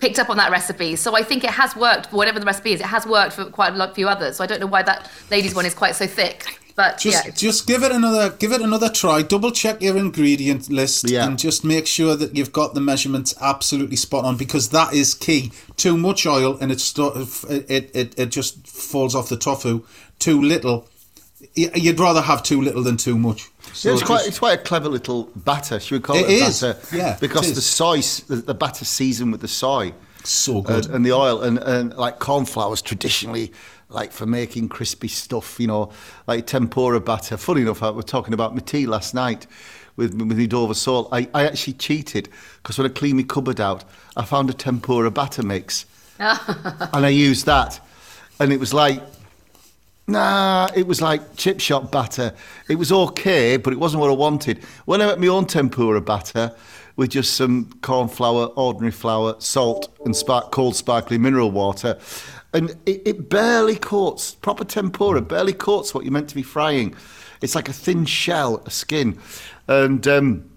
[0.00, 0.96] picked up on that recipe.
[0.96, 2.06] So I think it has worked.
[2.10, 4.36] For whatever the recipe is, it has worked for quite a lot, few others.
[4.36, 6.60] So I don't know why that ladies one is quite so thick.
[6.76, 9.22] But Just yeah, just give it another give it another try.
[9.22, 11.24] Double check your ingredient list Yeah.
[11.24, 15.14] and just make sure that you've got the measurements absolutely spot on because that is
[15.14, 15.52] key.
[15.76, 19.84] Too much oil and it sto- it, it it just falls off the tofu.
[20.18, 20.88] Too little,
[21.54, 23.50] you'd rather have too little than too much.
[23.72, 25.78] So Yeah, it's quite it's quite a clever little batter.
[25.78, 26.96] Should we call It it, a is, batter?
[26.96, 29.92] yeah, because the soy, the, the batter seasoned with the soy.
[30.24, 30.86] so uh, good.
[30.86, 33.52] and, and the oil and, and like corn flour's traditionally
[33.88, 35.90] like for making crispy stuff you know
[36.26, 39.46] like tempura batter funny enough I was talking about my tea last night
[39.96, 42.28] with with the Dover sole I, I actually cheated
[42.62, 43.84] because when I cleaned my cupboard out
[44.16, 45.86] I found a tempura batter mix
[46.18, 47.80] and I used that
[48.40, 49.02] and it was like
[50.06, 52.34] Nah, it was like chip shop batter.
[52.68, 54.62] It was okay, but it wasn't what I wanted.
[54.84, 56.54] When I made my own tempura batter
[56.96, 61.98] with just some corn flour, ordinary flour, salt, and spark, cold sparkling mineral water,
[62.54, 66.94] and it, it barely coats, proper tempura, barely coats what you're meant to be frying.
[67.42, 69.18] It's like a thin shell, a skin.
[69.66, 70.50] And, um,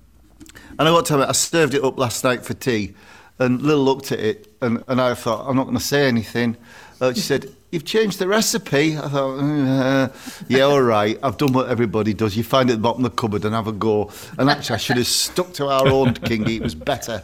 [0.78, 2.94] and I got to tell you, I served it up last night for tea,
[3.40, 6.56] and Lil looked at it, and, and I thought, I'm not going to say anything.
[7.02, 8.98] Uh, she said, You've changed the recipe.
[8.98, 10.10] I thought, uh,
[10.48, 11.20] Yeah, all right.
[11.22, 12.38] I've done what everybody does.
[12.38, 14.10] You find it at the bottom of the cupboard and have a go.
[14.38, 16.56] And actually, I should have stuck to our own Kingy.
[16.56, 17.24] It was better.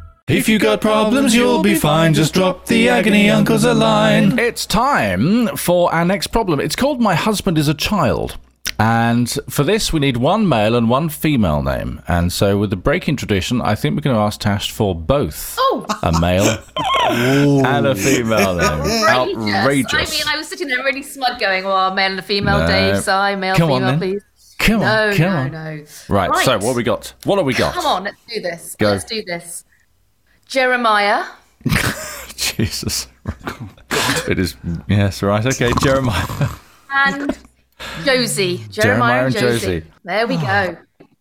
[0.31, 2.13] If you got problems, you'll be fine.
[2.13, 4.39] Just drop the agony uncles a line.
[4.39, 6.59] It's time for our next problem.
[6.61, 8.37] It's called My Husband is a Child.
[8.79, 12.01] And for this, we need one male and one female name.
[12.07, 15.55] And so, with the breaking tradition, I think we're going to ask Tash for both
[15.59, 15.85] Oh.
[16.01, 16.57] a male
[17.67, 19.05] and a female name.
[19.09, 19.93] Outrageous.
[19.93, 22.67] I mean, I was sitting there really smug, going, "Well, male and a female, No.
[22.67, 23.99] Dave, Si, male, Come female, then.
[23.99, 24.23] please."
[24.59, 25.51] Come on, No, come no, on.
[25.51, 25.83] no.
[26.07, 27.13] Right, so what have we got?
[27.25, 27.73] What have we got?
[27.73, 28.75] Come on, let's do this.
[28.79, 28.91] Go.
[28.91, 29.63] Let's do this.
[30.51, 31.23] Jeremiah.
[32.35, 33.07] Jesus.
[34.27, 36.49] it is, yes, right, okay, Jeremiah.
[36.93, 37.37] and
[38.03, 38.57] Josie.
[38.69, 39.65] Jeremiah, Jeremiah and and Josie.
[39.79, 39.91] Josie.
[40.03, 40.77] There we go.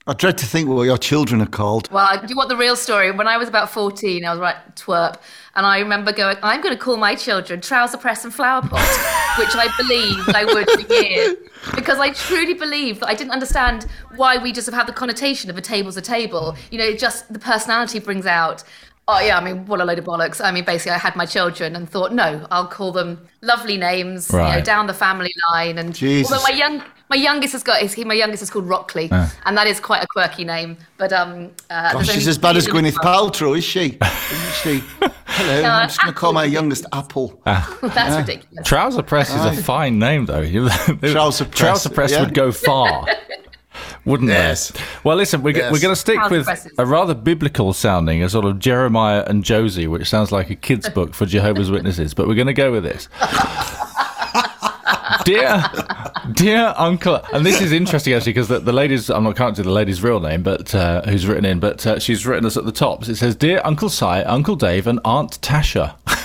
[0.09, 1.89] I dread to think what your children are called.
[1.93, 3.13] Well, do you want the real story?
[3.13, 5.21] When I was about 14, I was right twerp.
[5.55, 8.81] And I remember going, I'm going to call my children Trouser Press and Flower Pot,
[9.39, 11.37] which I believed I would for years.
[11.77, 15.51] Because I truly believe that I didn't understand why we just have had the connotation
[15.51, 16.57] of a table's a table.
[16.73, 18.65] You know, it just the personality brings out.
[19.13, 20.41] Oh, yeah, I mean, what a load of bollocks.
[20.43, 24.31] I mean, basically, I had my children and thought, no, I'll call them lovely names,
[24.31, 25.79] you know, down the family line.
[25.79, 26.31] And Jesus.
[26.31, 29.81] although my young, my youngest has got, my youngest is called Rockley, and that is
[29.81, 30.77] quite a quirky name.
[30.97, 33.03] But um, uh, Gosh, she's as bad as two in the Gwyneth.
[33.03, 33.99] Paltrow, is she?
[34.01, 34.85] Isn't she?
[35.27, 37.41] Hello, I'm just going to call my youngest Apple.
[37.45, 38.65] That's ridiculous.
[38.65, 40.45] Trouser Press is a fine name, though.
[41.01, 42.21] Trouser Press, Trouser Press yeah.
[42.21, 43.07] would go far.
[44.05, 44.71] Wouldn't Yes.
[44.71, 44.81] it?
[45.05, 45.73] Well, listen, we're, Yes.
[45.73, 46.73] we're going to stick Trouser with Presses.
[46.79, 50.89] a rather biblical sounding, a sort of Jeremiah and Josie, which sounds like a kid's
[50.89, 53.09] book for Jehovah's Witnesses, but we're going to go with this.
[55.25, 55.63] dear,
[56.33, 59.63] dear Uncle, and this is interesting actually because the, the lady's, I'm not can't do
[59.63, 62.65] the lady's real name, but uh, who's written in, but uh, she's written us at
[62.65, 63.09] the top.
[63.09, 65.95] It says, "Dear Uncle Si, Uncle Dave, and Aunt Tasha."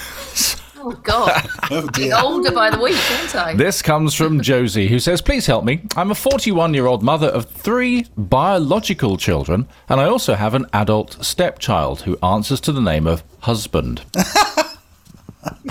[0.88, 3.56] Oh God, Oh getting older by the week, aren't I?
[3.56, 5.82] This comes from Josie, who says, Please help me.
[5.98, 10.68] I'm a 41 year old mother of three biological children, and I also have an
[10.74, 14.04] adult stepchild who answers to the name of husband.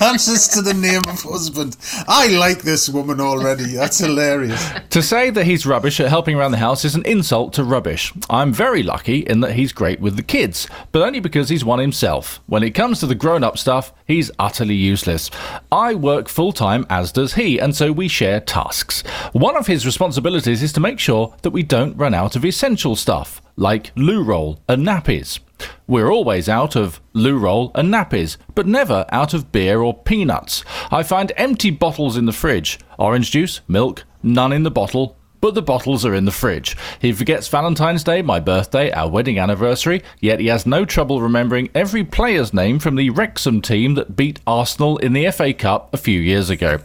[0.00, 1.76] Answers to the name of husband.
[2.08, 3.74] I like this woman already.
[3.74, 4.70] That's hilarious.
[4.90, 8.12] To say that he's rubbish at helping around the house is an insult to rubbish.
[8.28, 11.78] I'm very lucky in that he's great with the kids, but only because he's one
[11.78, 12.40] himself.
[12.46, 15.30] When it comes to the grown up stuff, he's utterly useless.
[15.70, 19.02] I work full time, as does he, and so we share tasks.
[19.32, 22.96] One of his responsibilities is to make sure that we don't run out of essential
[22.96, 25.40] stuff, like loo roll and nappies.
[25.86, 30.64] We're always out of loo roll and nappies, but never out of beer or peanuts.
[30.90, 35.54] I find empty bottles in the fridge orange juice, milk, none in the bottle, but
[35.54, 36.76] the bottles are in the fridge.
[37.00, 41.68] He forgets Valentine's Day, my birthday, our wedding anniversary, yet he has no trouble remembering
[41.74, 45.96] every player's name from the Wrexham team that beat Arsenal in the FA Cup a
[45.98, 46.78] few years ago.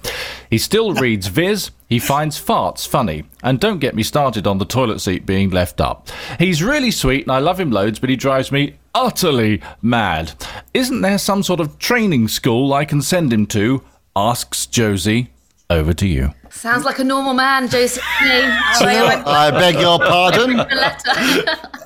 [0.49, 4.65] He still reads Viz, he finds farts funny, and don't get me started on the
[4.65, 6.09] toilet seat being left up.
[6.39, 10.33] He's really sweet and I love him loads, but he drives me utterly mad.
[10.73, 13.83] Isn't there some sort of training school I can send him to?
[14.15, 15.29] Asks Josie.
[15.69, 16.33] Over to you.
[16.49, 18.01] Sounds like a normal man, Joseph.
[18.21, 20.59] I beg your pardon.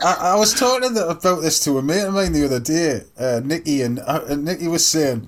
[0.04, 3.02] I, I was talking th- about this to a mate of mine the other day,
[3.18, 5.28] uh, Nikki, and, uh, and Nikki was saying,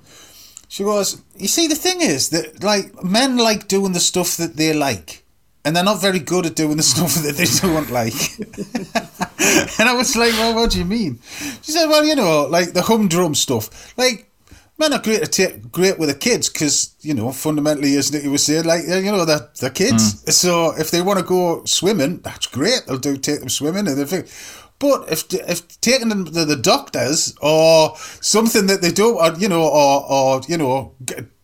[0.68, 4.56] she goes, You see, the thing is that, like, men like doing the stuff that
[4.56, 5.24] they like,
[5.64, 8.38] and they're not very good at doing the stuff that they don't like.
[9.80, 11.18] and I was like, Well, what do you mean?
[11.62, 13.96] She said, Well, you know, like the humdrum stuff.
[13.98, 14.30] Like,
[14.78, 18.28] men are great to take, great with the kids because, you know, fundamentally, as Nikki
[18.28, 20.24] was saying, like, you know, they're, they're kids.
[20.24, 20.32] Mm.
[20.32, 22.82] So if they want to go swimming, that's great.
[22.86, 24.28] They'll do take them swimming and everything.
[24.80, 29.48] But if if taking them to the doctors or something that they don't, or, you
[29.48, 30.94] know, or or you know,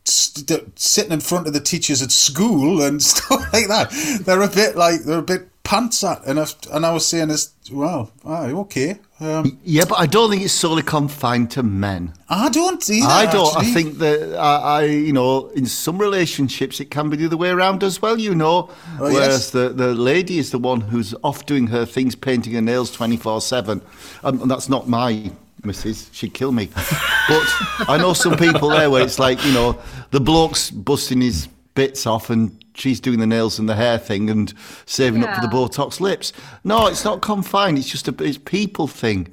[0.05, 4.77] sitting in front of the teachers at school and stuff like that, they're a bit
[4.77, 6.25] like they're a bit pants at.
[6.27, 8.99] And I, and I was saying this, well, aye, okay.
[9.21, 12.15] Um, Yeah, but I don't think it's solely confined to men.
[12.29, 13.07] I don't either.
[13.07, 13.55] I don't.
[13.57, 17.37] I think that I, I, you know, in some relationships it can be the other
[17.37, 18.19] way around as well.
[18.19, 19.51] You know, Oh, whereas yes.
[19.51, 23.17] the the lady is the one who's off doing her things, painting her nails twenty
[23.17, 23.83] four seven,
[24.25, 25.31] Um, and that's not my
[25.65, 26.09] missus.
[26.13, 26.67] She'd kill me.
[27.29, 27.47] but
[27.89, 29.79] I know some people there where it's like you know
[30.13, 32.57] the bloke's busting his bits off and.
[32.75, 34.53] She's doing the nails and the hair thing and
[34.87, 36.33] saving up for the Botox lips.
[36.65, 37.79] No, it's not confined.
[37.79, 39.33] It's just a it's people thing.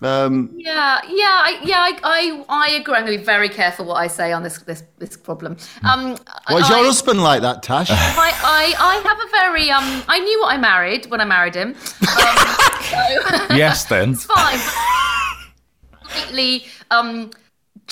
[0.00, 1.78] Um, Yeah, yeah, I, yeah.
[1.78, 2.94] I, I, I agree.
[2.96, 5.56] I'm going to be very careful what I say on this this this problem.
[5.84, 6.16] Um,
[6.48, 7.88] why is I, your husband like that, Tash?
[7.92, 10.02] I, I, I have a very um.
[10.08, 11.68] I knew what I married when I married him.
[11.68, 11.76] Um,
[12.90, 14.10] so Yes, then.
[14.12, 14.58] it's fine.
[16.00, 17.30] Completely um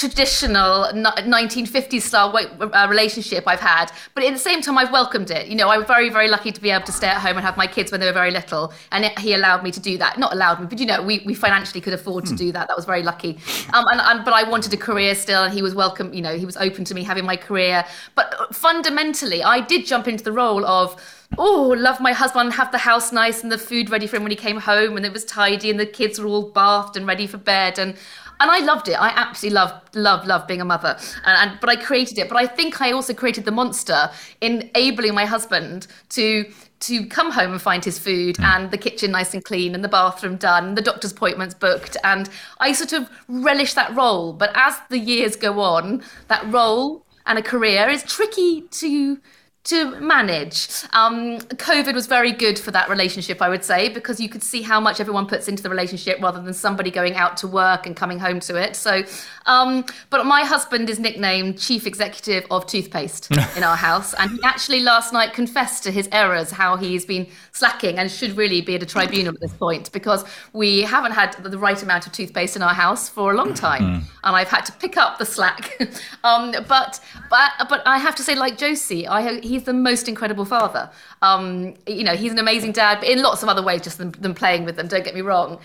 [0.01, 5.31] traditional n- 1950s style uh, relationship I've had, but at the same time I've welcomed
[5.31, 5.47] it.
[5.49, 7.59] You know, I'm very very lucky to be able to stay at home and have
[7.59, 10.19] my kids when they were very little, and it, he allowed me to do that.
[10.19, 12.69] Not allowed me, but you know, we, we financially could afford to do that.
[12.69, 13.39] That was very lucky.
[13.75, 16.15] Um, and, and but I wanted a career still, and he was welcome.
[16.15, 17.85] You know, he was open to me having my career.
[18.15, 20.97] But uh, fundamentally, I did jump into the role of
[21.39, 24.33] oh, love my husband, have the house nice and the food ready for him when
[24.33, 27.27] he came home, and it was tidy, and the kids were all bathed and ready
[27.27, 27.97] for bed, and
[28.41, 28.95] and I loved it.
[28.95, 30.97] I absolutely loved, love, loved being a mother.
[31.27, 32.27] And, and but I created it.
[32.27, 37.53] But I think I also created the monster, enabling my husband to to come home
[37.53, 38.45] and find his food hmm.
[38.45, 41.99] and the kitchen nice and clean and the bathroom done and the doctor's appointments booked.
[42.03, 44.33] And I sort of relish that role.
[44.33, 49.21] But as the years go on, that role and a career is tricky to
[49.63, 50.69] to manage.
[50.95, 54.63] Um, COVID was very good for that relationship, I would say, because you could see
[54.63, 57.95] how much everyone puts into the relationship rather than somebody going out to work and
[57.95, 58.75] coming home to it.
[58.75, 59.03] So,
[59.45, 64.41] um, but my husband is nicknamed Chief Executive of Toothpaste in our house, and he
[64.45, 68.77] actually last night confessed to his errors, how he's been slacking and should really be
[68.77, 72.57] at a tribunal at this point because we haven't had the right amount of toothpaste
[72.57, 73.85] in our house for a long time,
[74.25, 75.79] and I've had to pick up the slack.
[76.25, 79.21] um, but but but I have to say, like Josie, I
[79.51, 80.91] he's the most incredible father.
[81.21, 84.13] Um, you know, he's an amazing dad, but in lots of other ways, just than,
[84.13, 84.89] than playing with them.
[84.89, 85.59] Don't get me wrong.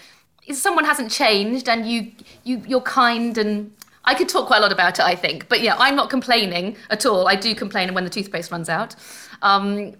[0.45, 2.11] If someone hasn't changed, and you
[2.43, 3.71] you you're kind and.
[4.07, 6.77] I could talk quite a lot about it, I think, but yeah, I'm not complaining
[6.91, 7.27] at all.
[7.27, 8.95] I do complain when the toothpaste runs out.
[9.41, 9.95] Um,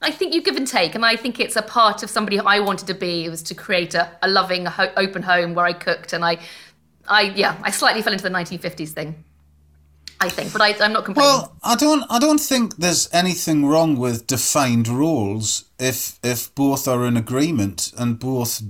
[0.00, 2.58] I think you give and take, and I think it's a part of somebody I
[2.60, 3.26] wanted to be.
[3.26, 6.38] It was to create a, a loving, ho- open home where I cooked, and I,
[7.06, 9.22] I yeah, I slightly fell into the 1950s thing.
[10.20, 11.30] I think, but I, I'm not complaining.
[11.30, 12.04] Well, I don't.
[12.10, 17.92] I don't think there's anything wrong with defined roles if if both are in agreement
[17.98, 18.62] and both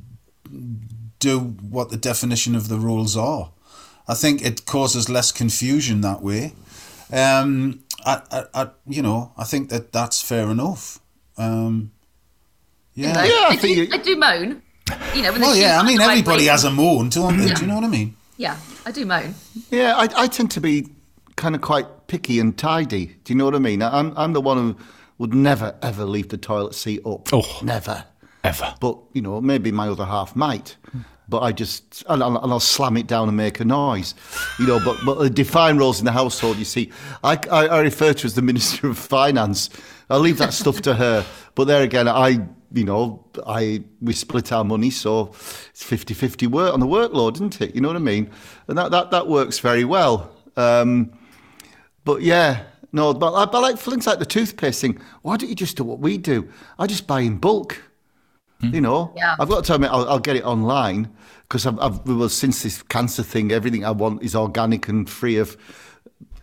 [1.18, 3.50] do what the definition of the roles are.
[4.08, 6.52] I think it causes less confusion that way.
[7.12, 11.00] Um, I, I, I, you know, I think that that's fair enough.
[11.38, 11.92] Um,
[12.94, 13.12] You yeah.
[13.12, 14.62] know, Yeah, I I, think do, you- I do moan.
[15.14, 15.80] You know, when Well, yeah.
[15.80, 17.48] I mean, everybody has a moan, don't they?
[17.52, 18.16] Do you know what I mean?
[18.36, 19.34] Yeah, I do moan.
[19.70, 20.86] Yeah, I, I tend to be
[21.36, 23.16] kind of quite picky and tidy.
[23.24, 23.82] Do you know what I mean?
[23.82, 24.76] I'm, I'm the one who
[25.18, 27.32] would never, ever leave the toilet seat up.
[27.32, 27.60] Oh.
[27.62, 28.04] Never.
[28.44, 28.74] Ever.
[28.80, 30.76] But, you know, maybe my other half might.
[31.28, 34.14] But I just, and I'll, and I'll slam it down and make a noise.
[34.58, 36.92] You know, but, but the defined roles in the household, you see,
[37.24, 39.70] I, I, I refer to as the Minister of Finance.
[40.08, 41.26] I'll leave that stuff to her.
[41.56, 45.28] But there again, I, you know, I we split our money, so
[45.70, 47.74] it's 50-50 work on the workload, isn't it?
[47.74, 48.30] You know what I mean?
[48.68, 50.30] And that, that, that works very well.
[50.56, 51.12] Um,
[52.06, 55.50] but yeah, no, but, I- but like for things like the toothpaste thing, why don't
[55.50, 56.48] you just do what we do?
[56.78, 57.82] I just buy in bulk.
[58.62, 58.74] Hmm.
[58.74, 59.36] You know, Yeah.
[59.38, 61.10] I've got to tell me, I'll, I'll get it online
[61.42, 65.36] because I've, I've well, since this cancer thing, everything I want is organic and free
[65.36, 65.58] of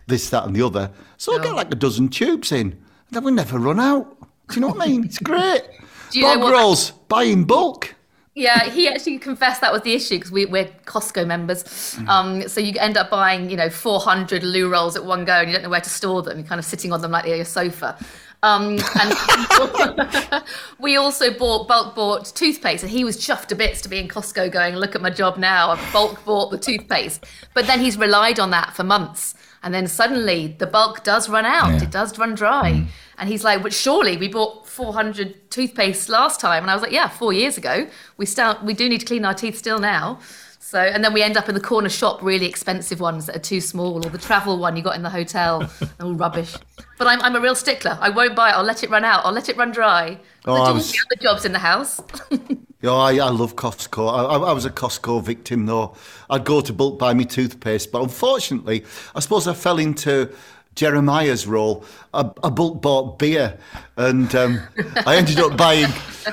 [0.06, 0.92] this, that, and the other.
[1.16, 4.16] So I get like a dozen tubes in, and then we never run out.
[4.48, 5.04] Do you know what I mean?
[5.04, 5.62] It's great.
[6.10, 7.93] Do you know Bog rolls, buy in bulk.
[8.36, 11.96] Yeah, he actually confessed that was the issue because we, we're Costco members.
[12.08, 15.48] Um, so you end up buying, you know, 400 loo rolls at one go and
[15.48, 16.38] you don't know where to store them.
[16.38, 17.96] You're kind of sitting on them like they're your sofa.
[18.42, 20.44] Um, and
[20.78, 24.06] we also bought bulk bought toothpaste, and he was chuffed to bits to be in
[24.06, 25.70] Costco going, look at my job now.
[25.70, 27.24] I've bulk bought the toothpaste.
[27.54, 29.34] But then he's relied on that for months.
[29.62, 31.82] And then suddenly the bulk does run out.
[31.82, 32.86] It does run dry.
[33.16, 36.64] And he's like, but surely we bought 400 toothpaste last time.
[36.64, 37.86] And I was like, yeah, four years ago.
[38.16, 40.18] We still, we do need to clean our teeth still now.
[40.58, 43.40] So, and then we end up in the corner shop, really expensive ones that are
[43.40, 46.54] too small, or the travel one you got in the hotel, all rubbish.
[46.98, 47.96] But I'm, I'm a real stickler.
[48.00, 48.54] I won't buy it.
[48.54, 49.24] I'll let it run out.
[49.24, 50.18] I'll let it run dry.
[50.46, 52.00] Oh, I do was- the other jobs in the house.
[52.84, 54.12] Yeah, I, I love Costco.
[54.12, 55.96] I, I, I was a Costco victim, though.
[56.28, 58.84] I'd go to bulk buy me toothpaste, but unfortunately,
[59.14, 60.30] I suppose I fell into
[60.74, 61.84] Jeremiah's role.
[62.12, 63.58] I, I bulk bought beer,
[63.96, 64.60] and um,
[65.06, 65.88] I ended up buying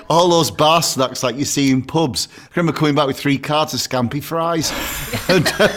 [0.10, 2.28] all those bar snacks like you see in pubs.
[2.38, 4.72] I remember coming back with three cards of scampi fries.
[5.30, 5.68] and, uh,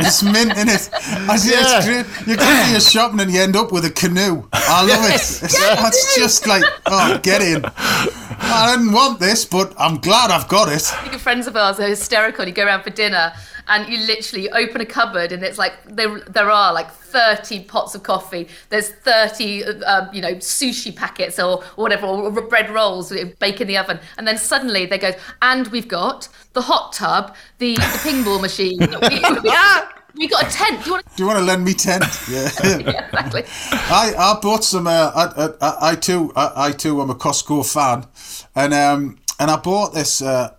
[0.00, 0.88] It's mint, in it?
[0.92, 1.76] I see Yeah.
[1.78, 2.26] it's great.
[2.26, 4.42] You go to your shopping and you end up with a canoe.
[4.52, 5.14] I love it.
[5.14, 7.62] It's, That's just like, oh, get in.
[7.64, 10.82] I didn't want this, but I'm glad I've got it.
[11.12, 12.44] Good friends of ours are hysterical.
[12.44, 13.32] You go around for dinner
[13.68, 17.94] and you literally open a cupboard and it's like there there are like 30 pots
[17.94, 18.48] of coffee.
[18.70, 23.68] There's 30 uh, you know sushi packets or, or whatever or bread rolls bake in
[23.68, 24.00] the oven.
[24.18, 28.78] And then suddenly they go and we've got the hot tub, the, the pinball machine.
[28.78, 29.50] we,
[30.16, 30.82] we got a tent.
[30.84, 32.00] Do you want to Do you want to lend me 10?
[32.28, 32.50] Yeah.
[32.62, 33.44] yeah, exactly.
[33.70, 34.86] I, I bought some.
[34.86, 38.06] Uh, I, I, I too, I, I too am a Costco fan,
[38.54, 40.22] and um, and I bought this.
[40.22, 40.54] Uh,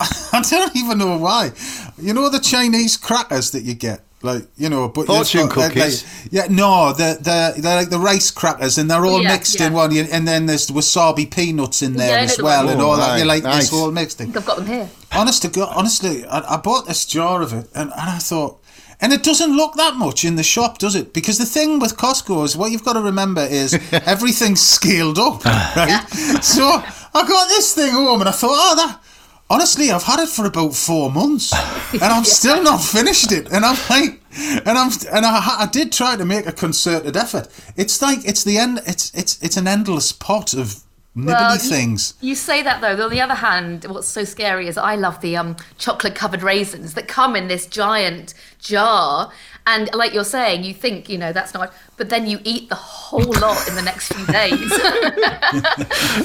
[0.00, 1.52] I don't even know why.
[2.02, 5.60] You know the Chinese crackers that you get, like you know, but Fortune got- uh,
[5.60, 6.04] they're cookies.
[6.24, 9.60] Like, yeah, no, they're, they're they're like the rice crackers, and they're all Yeah, mixed
[9.60, 9.96] in one.
[9.96, 12.72] And then there's wasabi peanuts in there Yeah, as well, one.
[12.74, 13.14] and Oh, all that.
[13.18, 13.70] You right, like this nice.
[13.70, 14.36] whole mixed thing.
[14.36, 14.88] I've got them here.
[15.12, 18.58] Honest to God, honestly, I, I bought this jar of it, and, and I thought,
[19.00, 21.12] and it doesn't look that much in the shop, does it?
[21.12, 25.42] Because the thing with Costco is what you've got to remember is everything's scaled up,
[25.44, 25.72] ah.
[25.76, 26.42] right?
[26.42, 28.98] So I got this thing home, and I thought, oh, that.
[29.50, 31.52] Honestly, I've had it for about four months,
[31.92, 33.52] and I'm still not finished it.
[33.52, 34.20] And I'm like,
[34.66, 37.48] and I'm, and I, I did try to make a concerted effort.
[37.76, 38.80] It's like it's the end.
[38.86, 40.82] It's it's it's an endless pot of
[41.16, 42.14] nibbly Well, things.
[42.20, 43.04] You say that though.
[43.04, 46.94] On the other hand, what's so scary is I love the um, chocolate covered raisins
[46.94, 49.30] that come in this giant jar.
[49.66, 52.74] And like you're saying, you think, you know, that's not, but then you eat the
[52.74, 54.72] whole lot in the next few days.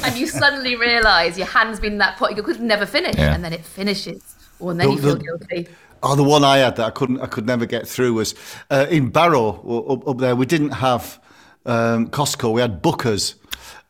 [0.04, 3.16] and you suddenly realise your hand's been in that pot, you could never finish.
[3.16, 3.34] Yeah.
[3.34, 4.36] And then it finishes.
[4.60, 5.68] And then The- you feel the- guilty.
[6.04, 8.36] Oh, the one I had that I couldn't, I could never get through was
[8.70, 10.36] uh, in Barrow up, up there.
[10.36, 11.20] We didn't have
[11.66, 12.54] um, Costco.
[12.54, 13.34] We had Booker's,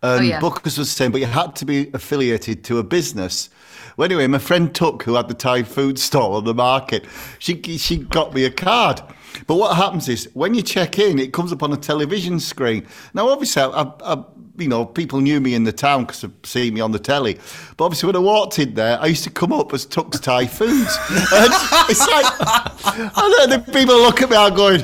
[0.03, 0.39] and Oh, yeah.
[0.39, 3.49] Booker's was the same, but you had to be affiliated to a business.
[3.95, 7.05] Well, anyway, my friend Tuck, who had the Thai food stall on the market,
[7.39, 9.01] she she got me a card.
[9.45, 12.87] But what happens is when you check in, it comes up on a television screen.
[13.13, 14.23] Now, obviously, I, I, I,
[14.57, 17.37] you know, people knew me in the town because of seeing me on the telly.
[17.75, 20.47] But obviously, when I walked in there, I used to come up as Tuck's Thai
[20.47, 20.97] Foods.
[21.09, 21.53] and
[21.89, 24.83] it's like, and then the people look at me, I'm going,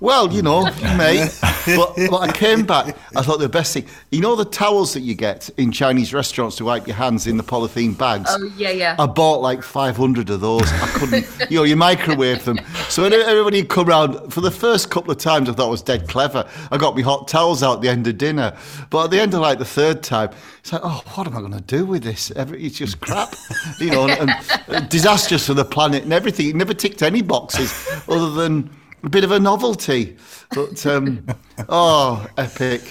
[0.00, 0.64] well, you know,
[0.96, 2.96] mate, but, but I came back.
[3.16, 6.56] I thought the best thing, you know, the towels that you get in Chinese restaurants
[6.56, 8.30] to wipe your hands in the polythene bags.
[8.32, 8.96] Oh, yeah, yeah.
[8.98, 10.70] I bought like 500 of those.
[10.72, 12.58] I couldn't, you know, you microwave them.
[12.88, 15.70] So when everybody would come round, for the first couple of times, I thought I
[15.70, 16.48] was dead clever.
[16.70, 18.56] I got me hot towels out at the end of dinner.
[18.90, 21.40] But at the end of like the third time, it's like, oh, what am I
[21.40, 22.30] going to do with this?
[22.32, 23.34] Every, it's just crap,
[23.78, 24.30] you know, and,
[24.68, 26.48] and disastrous for the planet and everything.
[26.48, 27.72] It never ticked any boxes
[28.08, 28.70] other than
[29.04, 30.16] a bit of a novelty.
[30.50, 31.26] But um,
[31.68, 32.82] oh, epic!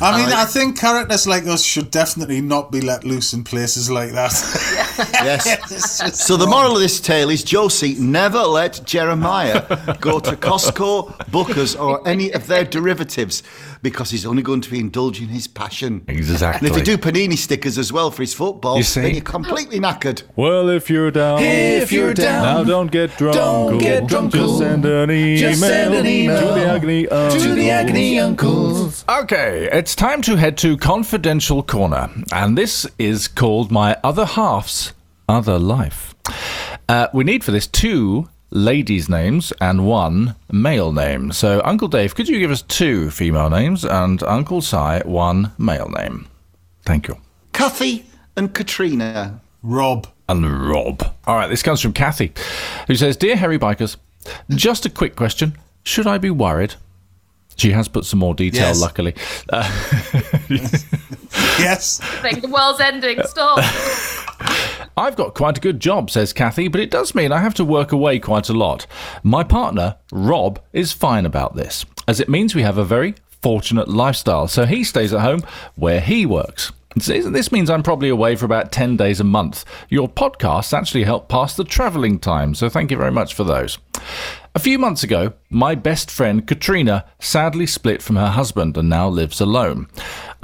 [0.00, 3.90] I mean, I think characters like us should definitely not be let loose in places
[3.90, 4.32] like that.
[5.24, 5.46] Yes.
[5.72, 9.62] It's just So the moral of this tale is Josie never let Jeremiah
[10.00, 13.42] go to Costco, Booker's, or any of their derivatives
[13.82, 16.04] because he's only going to be indulging his passion.
[16.08, 16.68] Exactly.
[16.68, 19.00] And if you do panini stickers as well for his football, You see?
[19.00, 20.22] then you're completely knackered.
[20.36, 23.34] Well, if you're down, If you're down, now don't get drunk.
[23.36, 27.54] don't get drunk, Just send an email, Just send an email to the agony to
[27.54, 29.04] the agony uncles.
[29.08, 34.92] Okay, it's time to head to Confidential Corner, and this is called My Other Half's
[35.28, 36.14] Other Life.
[36.88, 41.32] Uh, we need for this two ladies' names and one male name.
[41.32, 45.88] So, Uncle Dave, could you give us two female names and Uncle Si one male
[45.88, 46.28] name?
[46.84, 47.18] Thank you.
[47.52, 49.40] Kathy and Katrina.
[49.62, 50.06] Rob.
[50.28, 51.14] And Rob.
[51.26, 52.32] All right, this comes from Kathy,
[52.86, 53.96] who says Dear Hairy Bikers,
[54.50, 55.58] just a quick question.
[55.84, 56.74] Should I be worried?
[57.56, 58.80] She has put some more detail, Yes.
[58.80, 59.14] luckily.
[59.48, 59.62] Uh,
[61.58, 62.00] Yes.
[62.20, 63.20] Think the world's ending.
[63.24, 63.58] Stop.
[64.96, 67.64] I've got quite a good job, says Kathy, but it does mean I have to
[67.64, 68.86] work away quite a lot.
[69.22, 73.88] My partner, Rob, is fine about this, as it means we have a very fortunate
[73.88, 75.42] lifestyle, so he stays at home
[75.76, 76.72] where he works.
[76.96, 79.64] This this means I'm probably away for about 10 days a month.
[79.88, 83.78] Your podcasts actually help pass the travelling time, so thank you very much for those.
[84.56, 89.08] A few months ago, my best friend Katrina sadly split from her husband and now
[89.08, 89.88] lives alone.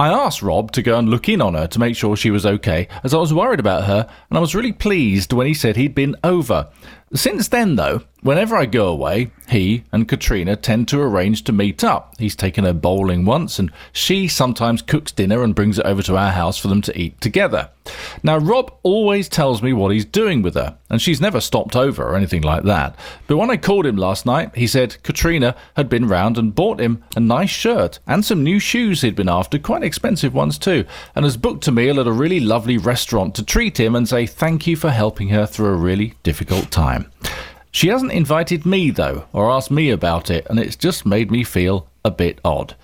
[0.01, 2.45] I asked Rob to go and look in on her to make sure she was
[2.45, 5.77] okay, as I was worried about her, and I was really pleased when he said
[5.77, 6.69] he'd been over.
[7.13, 11.83] Since then, though, whenever I go away, he and Katrina tend to arrange to meet
[11.83, 12.13] up.
[12.17, 16.15] He's taken her bowling once, and she sometimes cooks dinner and brings it over to
[16.15, 17.69] our house for them to eat together.
[18.23, 22.03] Now, Rob always tells me what he's doing with her, and she's never stopped over
[22.03, 22.95] or anything like that.
[23.27, 26.79] But when I called him last night, he said Katrina had been round and bought
[26.79, 30.85] him a nice shirt and some new shoes he'd been after, quite expensive ones too,
[31.15, 34.25] and has booked a meal at a really lovely restaurant to treat him and say
[34.25, 37.00] thank you for helping her through a really difficult time.
[37.71, 41.43] She hasn't invited me, though, or asked me about it, and it's just made me
[41.43, 42.75] feel a bit odd.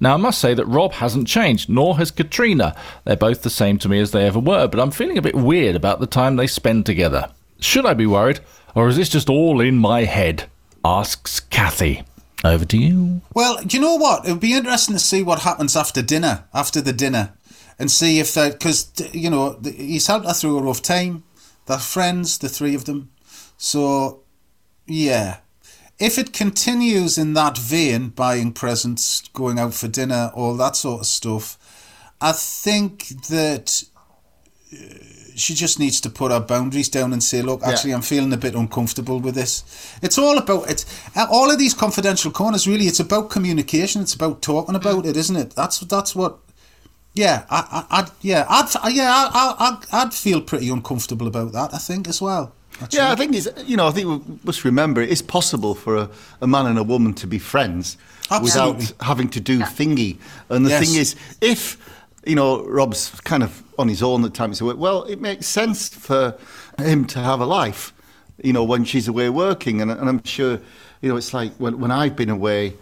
[0.00, 2.76] Now, I must say that Rob hasn't changed, nor has Katrina.
[3.04, 5.34] They're both the same to me as they ever were, but I'm feeling a bit
[5.34, 7.30] weird about the time they spend together.
[7.58, 8.40] Should I be worried,
[8.74, 10.44] or is this just all in my head?
[10.84, 12.02] Asks Kathy.
[12.44, 13.22] Over to you.
[13.32, 14.26] Well, do you know what?
[14.26, 17.32] It would be interesting to see what happens after dinner, after the dinner,
[17.78, 21.22] and see if that because you know he's helped her through a rough time.
[21.64, 23.10] They're friends, the three of them.
[23.56, 24.22] So,
[24.86, 25.38] yeah,
[25.98, 31.00] if it continues in that vein, buying presents, going out for dinner, all that sort
[31.00, 31.58] of stuff,
[32.20, 33.84] I think that
[34.72, 34.76] uh,
[35.36, 38.36] she just needs to put her boundaries down and say, look, actually, I'm feeling a
[38.36, 39.64] bit uncomfortable with this.
[40.02, 40.84] It's all about it.
[41.16, 44.02] All of these confidential corners, really, it's about communication.
[44.02, 45.50] It's about talking about it, isn't it?
[45.54, 46.38] That's that's what.
[47.14, 51.52] Yeah, I, I, I'd, yeah, I'd, yeah, I, I, I'd, I'd feel pretty uncomfortable about
[51.52, 51.72] that.
[51.72, 52.52] I think as well.
[52.82, 52.98] Actually.
[52.98, 55.96] Yeah, I think it's you know I think we must remember it is possible for
[55.96, 56.10] a,
[56.40, 57.96] a man and a woman to be friends
[58.30, 58.80] Absolutely.
[58.86, 60.18] without having to do thingy.
[60.48, 60.84] And the Yes.
[60.84, 61.76] thing is, if
[62.26, 66.36] you know Rob's kind of on his own at times, well, it makes sense for
[66.78, 67.92] him to have a life.
[68.42, 70.58] You know, when she's away working, and, and I'm sure
[71.00, 72.74] you know it's like when when I've been away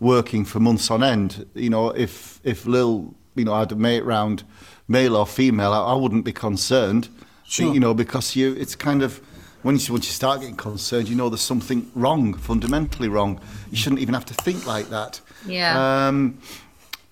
[0.00, 1.46] working for months on end.
[1.54, 4.44] You know, if if Lil you know had a mate round,
[4.86, 7.08] male or female, I, I wouldn't be concerned.
[7.44, 7.74] Sure.
[7.74, 9.20] You know, because you it's kind of
[9.62, 13.40] when you once you start getting concerned, you know there's something wrong, fundamentally wrong.
[13.70, 15.20] You shouldn't even have to think like that.
[15.46, 16.06] Yeah.
[16.06, 16.38] Um,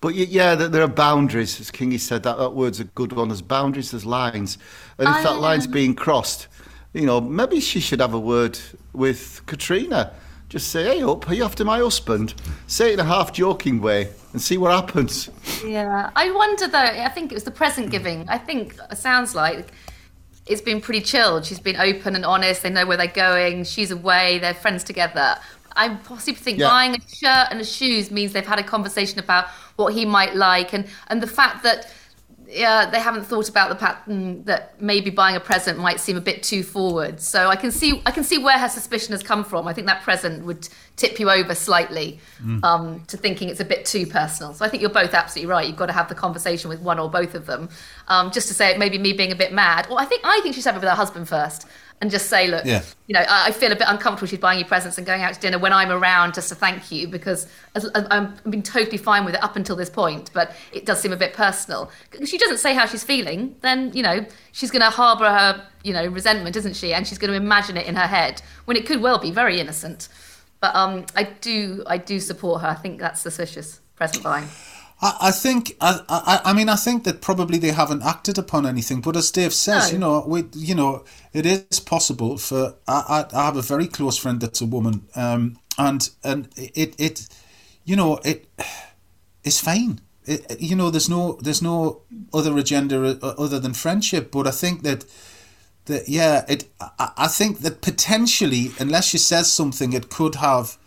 [0.01, 1.59] but yeah, there, there are boundaries.
[1.59, 3.27] As Kingy said, that, that word's a good one.
[3.27, 4.57] There's boundaries, there's lines.
[4.97, 6.47] And if I, that line's um, being crossed,
[6.93, 8.57] you know, maybe she should have a word
[8.93, 10.13] with Katrina.
[10.47, 12.33] Just say, hey, up, are you after my husband?
[12.65, 15.29] Say it in a half joking way and see what happens.
[15.63, 16.79] Yeah, I wonder though.
[16.79, 18.27] I think it was the present giving.
[18.27, 19.67] I think it sounds like
[20.49, 21.45] it's been pretty chilled.
[21.45, 22.63] She's been open and honest.
[22.63, 23.63] They know where they're going.
[23.63, 24.39] She's away.
[24.39, 25.37] They're friends together.
[25.75, 26.67] I possibly think Yeah.
[26.69, 29.45] buying a shirt and a shoes means they've had a conversation about
[29.77, 31.91] what he might like, and and the fact that.
[32.51, 36.17] Yeah, they haven't thought about the pattern mm, that maybe buying a present might seem
[36.17, 37.21] a bit too forward.
[37.21, 39.67] So I can see I can see where her suspicion has come from.
[39.67, 40.67] I think that present would
[40.99, 42.63] tip you over slightly Mm.
[42.63, 44.53] um, to thinking it's a bit too personal.
[44.53, 45.67] So I think you're both absolutely right.
[45.67, 47.67] You've got to have the conversation with one or both of them,
[48.07, 49.87] um, just to say maybe me being a bit mad.
[49.89, 51.65] Or I think I think she's have it with her husband first.
[52.01, 52.81] And just say, look, Yeah.
[53.07, 54.29] you know, I, I feel a bit uncomfortable.
[54.29, 56.93] She's buying you presents and going out to dinner when I'm around just to thank
[56.93, 57.45] you because
[57.75, 61.11] I'm, I've been totally fine with it up until this point, but it does seem
[61.11, 61.91] a bit personal.
[62.13, 65.67] If she doesn't say how she's feeling, then, you know, she's going to harbour her,
[65.83, 66.93] you know, resentment, isn't she?
[66.93, 69.59] And she's going to imagine it in her head when it could well be very
[69.59, 70.07] innocent.
[70.61, 72.67] But um, I do, I do support her.
[72.67, 73.79] I think that's suspicious.
[73.95, 74.47] Present buying.
[75.01, 78.65] I, I think I, I I mean I think that probably they haven't acted upon
[78.65, 79.01] anything.
[79.01, 79.93] But as Dave says, No.
[79.93, 81.03] you know, we you know
[81.33, 85.07] it is possible for I, I, I have a very close friend that's a woman,
[85.15, 87.27] um, and and it it
[87.85, 88.47] you know it
[89.43, 90.01] it's fine.
[90.25, 92.01] It, you know, there's no there's no
[92.33, 94.31] other agenda uh, other than friendship.
[94.31, 95.05] But I think that
[95.89, 100.77] that yeah, it I, I think that potentially, unless she says something, it could have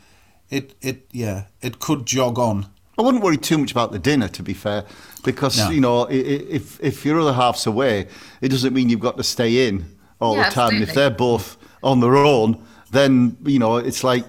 [0.51, 2.67] it it yeah it could jog on.
[2.99, 4.85] I wouldn't worry too much about the dinner, to be fair,
[5.25, 5.71] because No.
[5.71, 8.07] you know, i- i- if if your other half's away,
[8.41, 9.85] it doesn't mean you've got to stay in
[10.21, 10.75] all Yeah, the time.
[10.75, 12.59] And if they're both on their own,
[12.91, 14.27] then you know, it's like,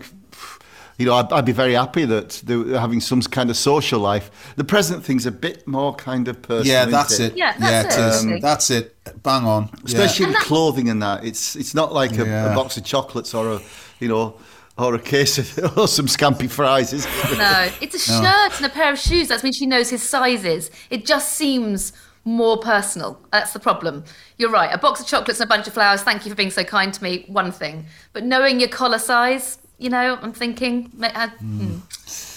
[0.97, 4.53] you know, I'd, I'd be very happy that they're having some kind of social life.
[4.55, 6.65] The present thing's a bit more kind of personal.
[6.65, 7.33] Yeah, that's it?
[7.33, 7.37] it.
[7.37, 8.15] Yeah, that's it it, is.
[8.15, 8.39] actually.
[8.39, 9.23] that's it.
[9.23, 9.63] Bang on.
[9.63, 9.79] Yeah.
[9.85, 11.25] Especially with clothing and that.
[11.25, 12.51] It's it's not like a, Yeah.
[12.51, 13.61] a box of chocolates or a,
[13.99, 14.35] you know,
[14.77, 16.93] or a case of or some scampi fries.
[16.93, 17.37] Is it?
[17.37, 19.27] No, it's a shirt and a pair of shoes.
[19.27, 20.69] That's when she knows his sizes.
[20.89, 21.93] It just seems
[22.25, 23.19] more personal.
[23.31, 24.05] That's the problem.
[24.37, 24.69] You're right.
[24.73, 26.01] A box of chocolates and a bunch of flowers.
[26.03, 27.25] Thank you for being so kind to me.
[27.27, 30.91] One thing, but knowing your collar size, you know, I'm thinking.
[31.01, 31.77] I, hmm,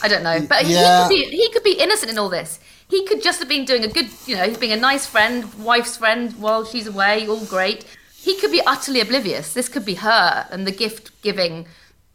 [0.02, 1.08] I don't know, but Yeah.
[1.08, 2.58] he, could be, he could be innocent in all this.
[2.88, 5.52] He could just have been doing a good, you know, he's being a nice friend,
[5.54, 7.84] wife's friend while she's away, all great.
[8.16, 9.52] He could be utterly oblivious.
[9.54, 11.66] This could be her and the gift giving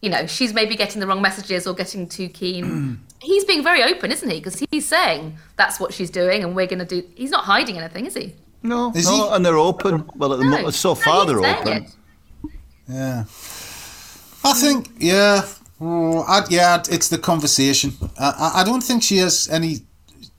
[0.01, 2.99] you know, she's maybe getting the wrong messages or getting too keen.
[3.21, 4.39] he's being very open, isn't he?
[4.39, 7.07] Because he's saying that's what she's doing and we're going to do.
[7.15, 8.33] He's not hiding anything, is he?
[8.63, 9.35] No, Is no, he?
[9.35, 10.09] and they're open.
[10.15, 10.61] Well, at the No.
[10.63, 11.83] mo- so far he's they're open.
[11.83, 11.89] it.
[12.89, 13.23] Yeah.
[14.43, 15.45] I think, yeah.
[15.79, 17.93] Oh, I, yeah, it's the conversation.
[18.19, 19.77] I, I- I don't think she has any.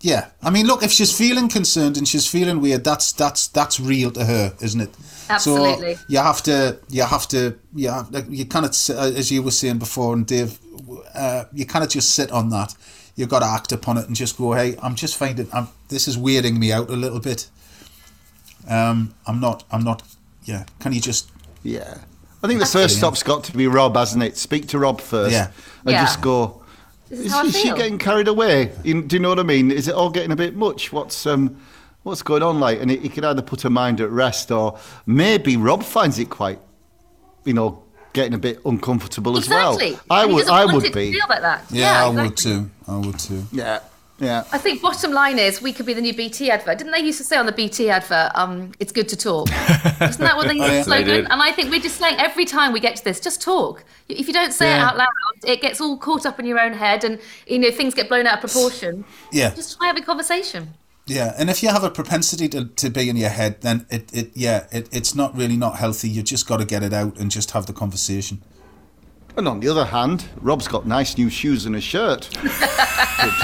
[0.00, 3.78] Yeah, I mean, look, if she's feeling concerned and she's feeling weird, that's that's that's
[3.78, 4.90] real to her, isn't it?
[5.30, 5.94] Absolutely.
[5.94, 9.52] So you have to, you have to, you have, you kind of, as you were
[9.52, 10.58] saying before, and Dave,
[11.14, 12.74] uh, you kind of just sit on that.
[13.14, 16.08] You've got to act upon it and just go, hey, I'm just finding, I'm, this
[16.08, 17.48] is weirding me out a little bit.
[18.68, 20.02] Um, I'm not, I'm not.
[20.44, 21.30] Yeah, can you just
[21.62, 21.98] Yeah.
[22.42, 24.36] I think the first stop's got to be Rob, hasn't it?
[24.36, 25.32] Speak to Rob first.
[25.32, 25.48] Yeah.
[25.84, 26.04] And Yeah.
[26.04, 26.62] just go,
[27.08, 27.76] This is is, how I is she feel.
[27.76, 28.72] getting carried away?
[28.82, 29.70] You- Do you know what I mean?
[29.70, 30.92] Is it all getting a bit much?
[30.92, 31.56] What's um,
[32.02, 32.58] what's going on?
[32.58, 36.18] Like, and he, he could either put her mind at rest, or maybe Rob finds
[36.18, 36.58] it quite,
[37.44, 37.82] you know,
[38.12, 39.78] getting a bit uncomfortable as well.
[39.80, 41.12] I And he would, doesn't I want would it to be.
[41.12, 41.64] feel like that.
[41.70, 42.52] Yeah, I would exactly.
[42.52, 42.70] too.
[42.88, 43.46] I would too.
[43.52, 43.78] Yeah,
[44.22, 44.44] yeah.
[44.52, 46.78] I think bottom line is we could be the new BT advert.
[46.78, 49.48] Didn't they used to say on the BT advert, um, it's good to talk?
[50.00, 51.26] Isn't that what they used to slogan?
[51.26, 53.84] And I think we're just saying every time we get to this, just talk.
[54.08, 55.08] If you don't say it out loud,
[55.44, 57.18] it gets all caught up in your own head and
[57.48, 59.04] you know things get blown out of proportion.
[59.32, 59.52] Yeah.
[59.54, 60.74] Just try having a conversation.
[61.06, 64.14] Yeah, and if you have a propensity to, to be in your head, then it,
[64.14, 66.08] it yeah, it, it's not really not healthy.
[66.08, 68.40] You just got to get it out and just have the conversation.
[69.36, 72.28] And on the other hand, Rob's got nice new shoes and a shirt.
[72.42, 72.48] Do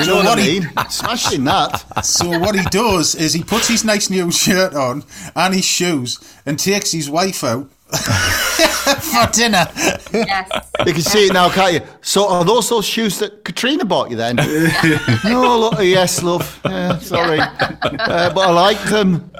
[0.02, 0.70] you know what, what I he- mean?
[0.90, 2.04] Smashing that.
[2.04, 6.18] So what he does is he puts his nice new shirt on and his shoes
[6.44, 9.66] and takes his wife out for dinner.
[10.12, 10.50] Yes.
[10.84, 11.80] You can see it now, can't you?
[12.02, 14.36] So are those those shoes that Katrina bought you then?
[15.24, 16.60] no, look, yes, love.
[16.66, 19.30] Yeah, sorry, uh, but I like them.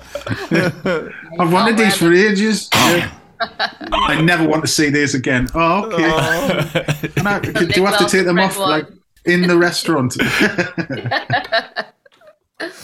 [1.38, 2.70] I've wanted these for ages.
[2.74, 3.10] Yeah.
[3.40, 5.48] I never want to see these again.
[5.54, 7.08] Oh, okay.
[7.10, 8.86] Can I- do I have to take them off like
[9.24, 10.16] in the restaurant?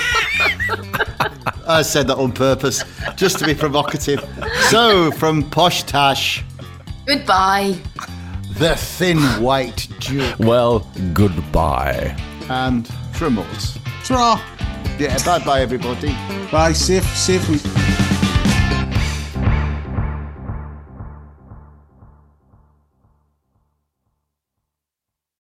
[1.66, 2.84] I said that on purpose,
[3.16, 4.20] just to be provocative.
[4.68, 6.44] So, from Posh Tash,
[7.06, 7.76] Goodbye.
[8.58, 12.16] the thin white Duke, Well, goodbye.
[12.50, 13.78] and from us.
[14.04, 14.40] Ta-ra.
[14.98, 16.14] Yeah, bye bye, everybody.
[16.52, 16.72] Bye.
[16.72, 18.03] Safe, safe week.